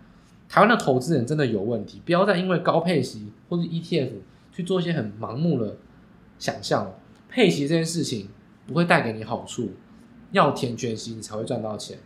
[0.48, 4.10] 台湾的投资人真的有问题，不要再因为高配息或者 ETF
[4.52, 5.76] 去做一些很盲目的
[6.38, 6.92] 想象。
[7.28, 8.28] 配息这件事情
[8.66, 9.72] 不会带给你好处，
[10.30, 11.98] 要填权息你才会赚到钱。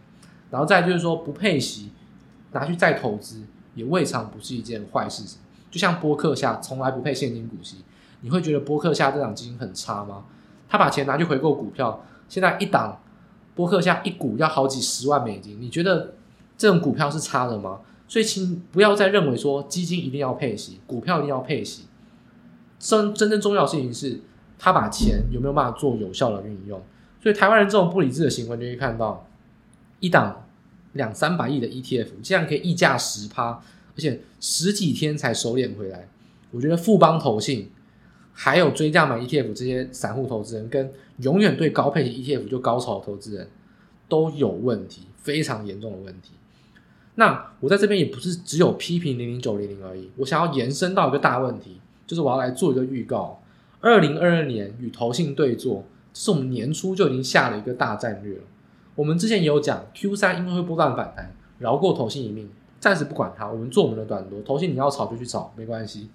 [0.50, 1.90] 然后再就是说不配息
[2.52, 3.42] 拿去再投资，
[3.74, 5.38] 也未尝不是一件坏事情。
[5.70, 7.84] 就像波克夏从来不配现金股息，
[8.22, 10.24] 你会觉得波克夏这档基金很差吗？
[10.68, 12.98] 他把钱拿去回购股票，现在一档
[13.58, 16.14] 波克下一股要好几十万美金，你觉得
[16.56, 17.80] 这种股票是差的吗？
[18.06, 21.86] 所以请不要再认为说基金一定要配息，股票一定要配息。
[22.78, 24.20] 真真正重要的事情是，
[24.60, 26.80] 他把钱有没有办法做有效的运用。
[27.20, 29.26] 所以台湾人这种不理智的行为，就可以看到
[29.98, 30.46] 一档
[30.92, 33.60] 两三百亿的 ETF，竟然可以溢价十趴。
[33.96, 36.08] 而且十几天才收敛回来，
[36.52, 37.72] 我觉得富邦投信
[38.40, 43.48] 还有追价买 ETF 这些散户投资人，跟永远对高配型 ETF 就高潮的投资人
[44.08, 46.34] 都有问题，非常严重的问题。
[47.16, 53.42] 那我在这边也不是只有批评零零九零零而已，我想要延伸到一个大问题，就是我要来做一个预告：
[53.80, 58.42] 二零二二年与投信对做，这是我们年初就已经下了一个大战略了。
[58.94, 62.48] 我们之前也有讲，Q 三因为会波段反弹，饶过投信一命。
[62.78, 66.08] 暂时不管它，我们做我们的短多，投信你要炒就去炒，没关系。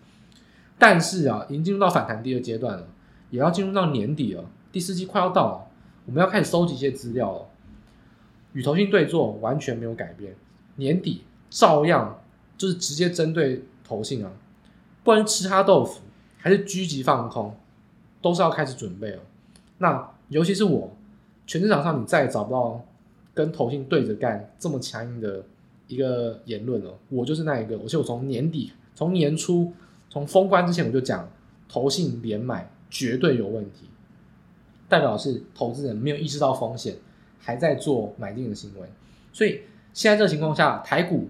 [0.86, 2.86] 但是啊，已经进入到反弹第二阶段了，
[3.30, 5.68] 也要进入到年底了，第四季快要到了，
[6.06, 7.46] 我们要开始收集一些资料了。
[8.52, 10.36] 与投信对坐完全没有改变，
[10.76, 12.20] 年底照样
[12.58, 14.30] 就是直接针对投信啊，
[15.06, 16.02] 不管是吃他豆腐
[16.38, 17.56] 还是积极放空，
[18.22, 19.22] 都是要开始准备了。
[19.78, 20.92] 那尤其是我，
[21.48, 22.84] 全市场上你再也找不到
[23.34, 25.46] 跟投信对着干这么强硬的。
[25.88, 27.76] 一个言论了，我就是那一个。
[27.76, 29.72] 而且我从年底、从年初、
[30.14, 31.28] 从封关之前我就讲，
[31.68, 33.90] 投信连买绝对有问题，
[34.88, 36.98] 代表是投资人没有意识到风险，
[37.40, 38.88] 还在做买进的行为。
[39.32, 41.30] 所以现在这个情况下，台股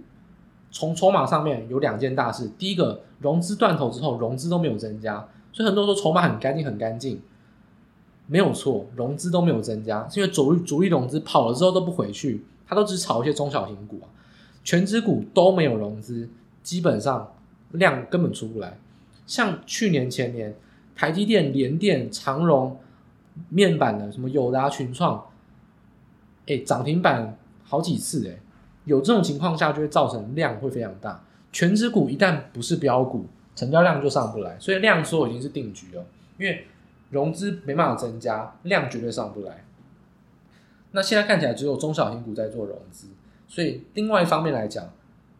[0.70, 7.22] 从筹码上面有两件大事：第一个，融资断头之后，融资都没有增加，所以很多人说筹码很干净、很干净，
[8.28, 14.12] 没有错，融资都没有增加，是因为主力主力融资跑了之后都不回去，他都只炒一些中小型股啊。
[14.62, 16.30] 权值股都没有融资，
[16.62, 17.34] 基本上
[17.74, 18.80] 量根本出不来。
[19.28, 20.56] 像去年前年，
[20.96, 22.80] 台积电、联电、长荣、
[23.50, 25.24] 面板的什么友达、群创，
[26.48, 28.40] 哎，涨停板好几次哎。
[28.86, 31.24] 有这种情况下，就会造成量会非常大。
[31.52, 36.06] 全值股一旦不是标股，成交量就上不来，所以量缩已经是定局了。
[36.38, 36.66] 因为
[37.12, 39.64] 融资没办法增加，量绝对上不来。
[40.92, 43.08] 那现在看起来只有中小型股在做融资。
[43.48, 44.92] 所以，另外一方面来讲，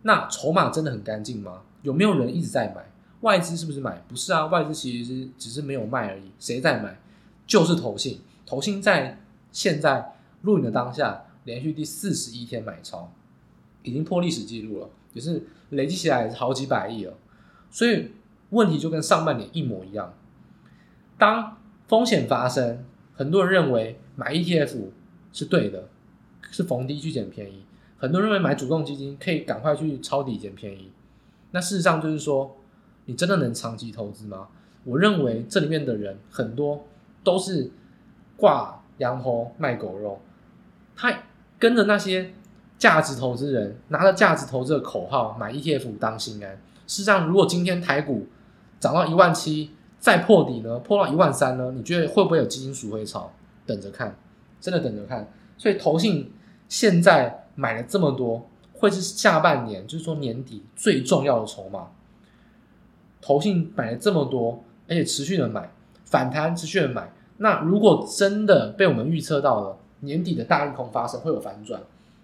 [0.04, 1.62] 那筹码真的很干净吗？
[1.82, 2.86] 有没有人一直在买？
[3.22, 4.02] 外资是不是买？
[4.08, 6.32] 不是啊，外资其实是只是没有卖而已。
[6.40, 7.00] 谁在买？
[7.48, 8.20] 就是投信。
[8.46, 9.20] 投信在
[9.52, 13.12] 现在录影的当下，连续第四十一天买超，
[13.82, 17.14] 已经破历史记录了，也是累积起来好几百亿了。
[17.70, 18.12] 所以
[18.50, 20.14] 问题就跟上半年一模一样。
[21.18, 24.90] 当风险发生，很多人认为买 ETF
[25.32, 25.88] 是对的，
[26.52, 27.64] 是逢低去捡便宜。
[27.98, 30.92] 很多人认为买主动基金可以赶快去抄底捡便宜，
[31.52, 32.58] 那事实上就是说，
[33.06, 34.50] 你真的能长期投资吗？
[34.84, 36.86] 我认为这里面的人很多
[37.24, 37.72] 都是
[38.36, 40.20] 挂羊头卖狗肉，
[40.96, 41.14] 他
[41.58, 42.34] 跟着那些
[42.78, 46.52] 价值投资人拿着价值投资的口号买 ETF 当心安。
[46.86, 48.28] 事实上，如果今天台股
[48.82, 53.32] 涨到一万七再破底呢，破到一万三呢，你觉得会不会有基金鼠会炒？
[53.66, 54.18] 等着看，
[54.60, 55.32] 真的等着看。
[55.58, 56.34] 所以投信
[56.68, 57.40] 现在。
[57.56, 61.88] 买了这么多，会是下半年，就是说年底最重要的筹码。
[63.22, 65.72] 投信买了这么多，而且持续的买，
[66.04, 71.82] 反弹持续的买，那如果真的被我们预测到了年底的大利空发生会有反转，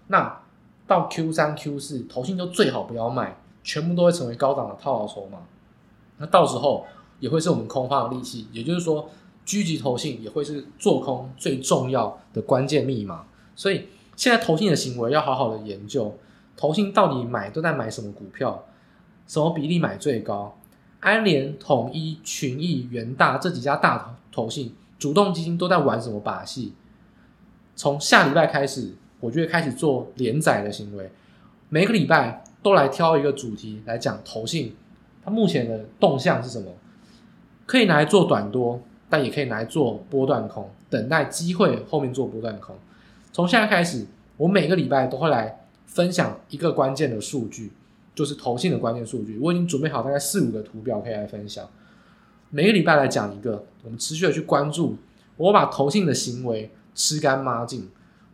[0.08, 0.42] 那
[0.86, 5.38] 到 Q 三 Q 四投信就最好不要卖，全部都会成为高档的套牢筹码。
[6.18, 6.86] 那到时候
[7.22, 9.10] 也会是我们空方的利器，也就是说，
[9.46, 13.26] 狙击投信也会是做空最重要的关键密码。
[13.56, 13.88] 所以
[14.20, 16.14] 现在投信的行为要好好的研究，
[16.58, 18.66] 投信到底买都在买什么股票，
[19.26, 20.60] 什么比例买最高？
[21.00, 23.98] 安联、统一、群益、元大这几家大
[24.30, 26.74] 投投信，主动基金都在玩什么把戏？
[27.78, 31.10] 从下礼拜开始，我就会开始做连载的行为，
[31.70, 34.76] 每个礼拜都来挑一个主题来讲投信，
[35.24, 36.70] 它目前的动向是什么？
[37.66, 42.76] 可以拿来做短多，但也可以拿来做波段空，等待机会后面做波段空。
[43.32, 44.06] 从现在开始，
[44.38, 47.72] 我每个礼拜都会来分享一个关键的数据。
[48.16, 51.66] 就是投信的关键数据，我已经准备好大概四五个图表可以来分享。
[52.50, 54.98] 每个礼拜来讲一个，我们持续的去关注。
[55.38, 57.88] 我把投信的行为吃干抹净，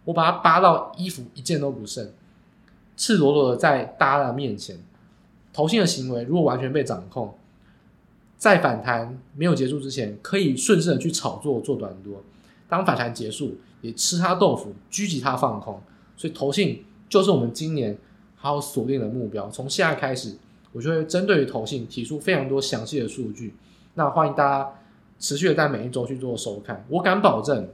[0.06, 2.10] 我把它扒到衣服一件都不剩，
[2.98, 4.76] 赤裸裸的在大家的面前。
[5.54, 7.38] 投信的行为如果完全被掌控，
[8.40, 12.24] 在反弹没有结束之前，可以顺势的去炒作做短多。
[12.68, 13.56] 当反弹结束，
[13.86, 15.82] 也吃它豆腐，狙击它放空。
[16.18, 17.98] 所以投信就是我们今年。
[18.38, 20.38] 还有锁定的目标，从现在开始，
[20.72, 23.56] 我就会针对于投信提出非常多详细的数据。
[23.96, 24.72] 那欢迎大家
[25.18, 26.86] 持续的在每一周去做收看。
[26.90, 27.68] 我敢保证，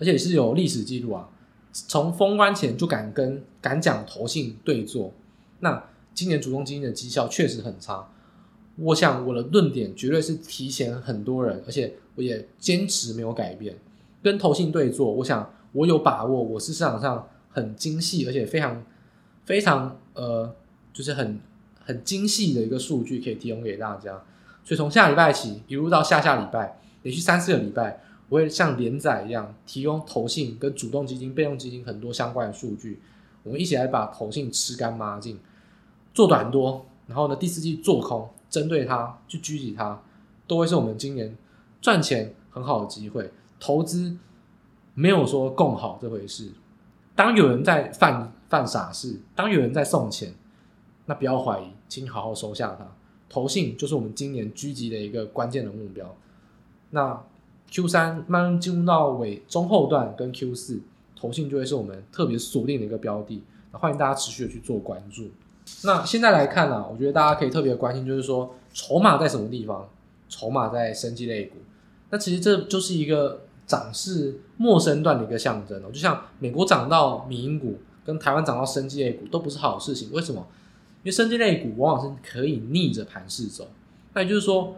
[0.00, 1.28] 而且是有历史记录啊，
[1.70, 5.12] 从封关前就敢跟敢讲投信对做。
[5.60, 8.08] 那今年主动基金的绩效确实很差，
[8.76, 13.76] 我想我的论点绝对是提前很多人，而且我也坚持没有改变。
[14.24, 18.82] 跟投信对做，我想我有把握，我是市场上很精细而且非常。
[19.46, 20.50] 非常呃，
[20.90, 21.38] 就是很
[21.78, 24.12] 很精细的一个数据可以提供给大家，
[24.64, 28.00] 所以从下礼拜起一路到下下礼拜，连续三四个礼拜，
[28.30, 33.02] 我会像连载一样提供投信跟主动基金、被动基金很多相关的数据，
[33.42, 35.38] 我们一起来把投信吃干抹净，
[36.14, 40.02] 做短多，然后呢第四季做空，针对它去狙击它，
[40.46, 41.36] 都会是我们今年
[41.82, 43.30] 赚钱很好的机会。
[43.64, 44.14] 投资
[44.92, 46.52] 没有说共好这回事，
[47.16, 48.30] 当有人在犯。
[48.46, 50.32] 犯傻事，当有人在送钱，
[51.06, 52.86] 那不要怀疑，请好好收下它。
[53.28, 56.14] 投信就是我们今年狙击的一个关键的目标。
[56.90, 57.20] 那
[57.72, 60.80] Q 三慢慢进入到尾中后段，跟 Q 四
[61.16, 63.42] 投信就会是我们特别锁定的一个标的。
[63.72, 65.28] 欢迎大家持续的去做关注。
[65.82, 69.88] 那现在来看呢、啊，我觉得大家可以特别关心，就是说筹码在什么地方？
[70.28, 71.56] 筹码在生技类股。
[72.10, 77.78] 那其实这就是一个涨势陌生段的一个象征哦，就像美国涨到米因股。
[78.06, 80.46] 跟台湾涨到生技类股都不是好事情，为什么？
[81.02, 83.66] 因为生技类股往往是可以逆着盘势走，
[84.12, 84.76] 那也就是说，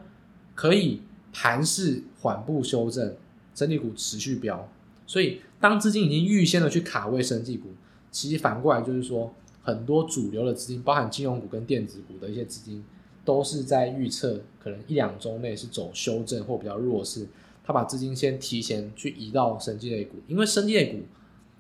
[0.55, 3.16] 可以盘势缓步修正，
[3.53, 4.68] 生技股持续飙。
[5.09, 7.70] 所以，当资金已经预先的去卡位生技股，
[8.12, 12.84] 其实反过来就是说，很多主流的资金，包含金融股跟电子股的一些资金，
[13.24, 17.26] 都是在预测可能一两周内是走修正或比较弱势，
[17.67, 21.01] 他把资金先提前去移到生技类股，因为生技类股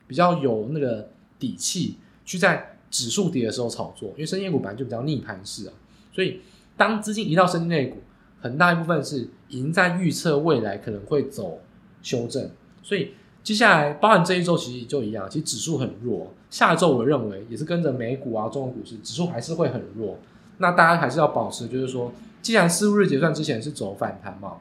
[0.06, 1.08] 比较有那个。
[1.38, 5.72] 底气去在指数跌的时候炒作，因为生技股本来就比较逆盘式啊，
[6.10, 6.40] 所以
[6.78, 7.98] 当资金移到生技类股，
[8.40, 11.60] 很大一部分是已经在预测未来可能会走
[12.00, 12.50] 修正，
[12.82, 13.10] 所以
[13.42, 20.18] 接下来包含这一周其实就一样，其实指数很弱，下一周我认为也是跟着美股啊、中国股市指数还是会很弱，
[20.56, 24.56] 那大家还是要保持，就是说，既然四五日结算之前是走反弹嘛，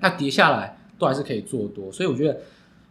[0.00, 2.40] 那跌下来都还是可以做多，所以我觉得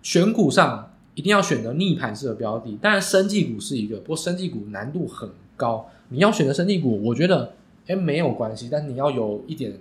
[0.01, 0.91] 选股上。
[1.18, 5.89] 一定要选择逆盘式的标的，当然生技股是一个，不过生技股难度很高。
[6.10, 7.53] 你要选择生技股，我觉得
[7.88, 9.74] 哎没有关系，但是你要有一点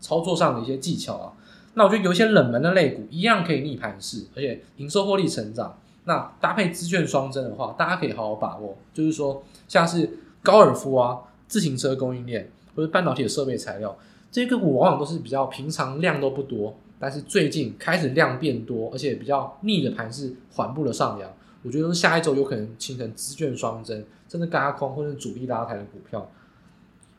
[0.00, 1.32] 操作上的一些技巧啊。
[1.74, 5.78] 那我觉得有一些冷门的类股一样可以逆盘式，而且营收获利成长。
[6.02, 8.76] 那搭配资券双增的话，大家可以好好把握。
[8.92, 13.96] 就是说，像是高尔夫啊、自行车供应链或者半导体的设备材料，
[14.32, 16.74] 这些个股往往都是比较平常量都不多。
[16.98, 21.28] 但是最近开始量变多，而且比较逆的盘势缓步的上扬，
[21.62, 26.30] 我觉得下一周有可能形成资券双增，真的轧空或者主力拉抬的股票。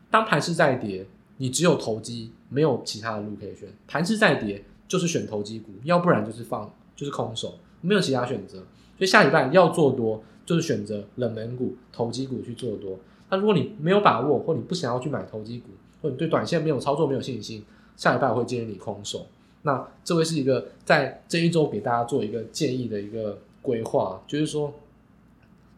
[0.10, 1.06] 当盘势再跌，
[1.36, 3.68] 你只有投机，没有其他的路可以选。
[3.86, 8.60] 盘势再跌，就是选投机股，要不然就是放就是空手，没有其他选择。
[8.98, 12.98] 所以下礼拜要做多，就是选择冷门股、投机股去做多。
[13.30, 15.72] 那如果你没有把握，或你不想要去买投机股，
[16.04, 17.66] 或你对短线没有操作没有信心，
[17.98, 19.26] 下礼拜我会建议你空手。
[19.62, 24.74] 那这位是一个在这一周给大家做一个建议的一个规划，就是说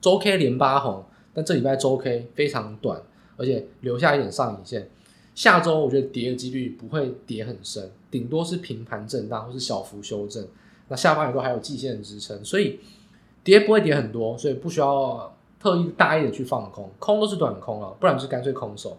[0.01, 2.99] 周 K 连八红，但这礼拜周 K 非常短，
[3.37, 4.89] 而且留下一点上影线，
[5.35, 10.47] 下周我觉得跌的几率不会跌很深，顶多是平盘震荡或是小幅修正。
[10.87, 12.79] 那下方也都还有季线支撑，所以
[13.43, 18.95] 跌不会跌很多，所以不需要特意大意的去放空，空都是短空啊，不然就是干脆空手，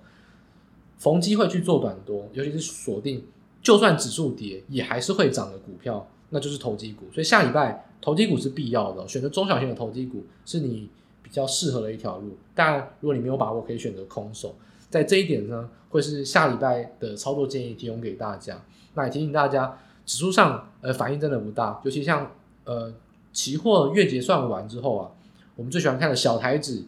[0.99, 3.25] 逢机会去做短多，尤其是锁定
[3.63, 7.07] 就算指数跌也还是会涨的股票，那就是投机股。
[7.13, 10.89] 所以下礼拜投机股是必要的，选择中小型的投机股是你
[11.23, 12.37] 比较适合的一条路。
[12.55, 14.55] 但，如果你没有把握，可以选择空手。
[14.89, 18.63] 在这一点呢，会是下礼拜的操作建议，提供给大家。
[18.95, 22.31] 那也提醒大家，指数上呃反应真的不大，尤其像
[22.65, 22.95] 呃
[23.33, 25.11] 期货月结算完之后啊，
[25.57, 26.85] 我们最喜欢看的小台指，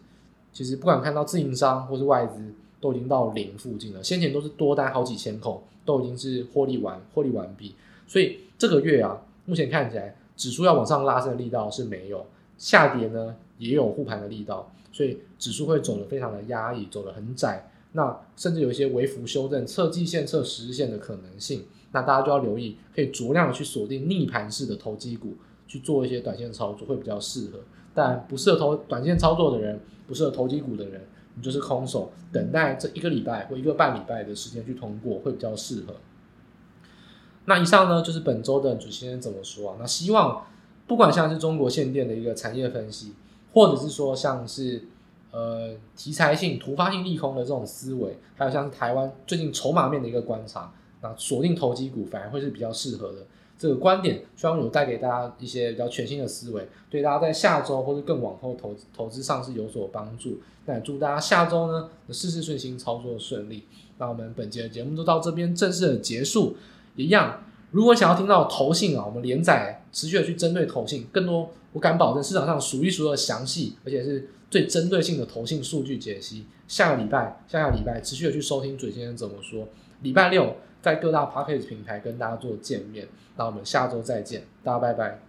[0.51, 4.03] 其实不管看到自营商或是外资，都已经到零附近了。
[4.03, 7.75] 先前都是多单好几千口，都已经是获利完获利完毕。
[8.07, 12.25] 所以这个月啊，目前看起来指数要往上拉升的力道是没有，
[12.57, 17.69] 下跌呢也有护盘的力道，所以指数会走得非常的压抑，走得很窄。
[17.91, 25.33] 那甚至有一些微幅修正、测季线、测十日线的可能性，那大家就要留意，可以酌量的去锁定逆盘式的投机股，
[25.67, 27.59] 去做一些短线操作会比较适合。
[27.95, 31.01] 但不适合投短线操作的人，不适合投机股的人，
[31.39, 35.95] 你就是空手，等待这一个礼拜或一个半礼拜的时间去通过会比较适合。
[37.45, 39.77] 那以上呢就是本周的主持人怎么说啊？
[39.79, 40.45] 那希望
[40.85, 43.13] 不管像是中国限电的一个产业分析，
[43.53, 44.83] 或者是说像是。
[45.31, 50.73] 呃，题材性、突发性利空的这种思维，还有像是台湾最近筹码面的一个观察，
[51.03, 53.17] 那锁定投机股反而会是比较适合的。
[53.59, 60.39] 这个观点希望有带给大家一些比较全新的思维，对大家在下周或者更往后投投资上是有所帮助。
[60.65, 63.65] 那也祝大家下周呢事事顺心，操作顺利。
[63.97, 66.55] 那我们本节的节目就到这边正式的结束。
[66.95, 74.29] 一样，如果想要听到投信啊，我们连载持续的去针对投信更多，我敢保证市场上数一数二详细，而且是。
[74.49, 79.67] 最针对性的投信数据解析，下个礼拜、下个礼拜持续的去收听准先生怎么说。
[80.01, 85.28] 礼拜六在各大 p a c k a g e 平台跟大家做见面，那我们下周再见，大家拜拜。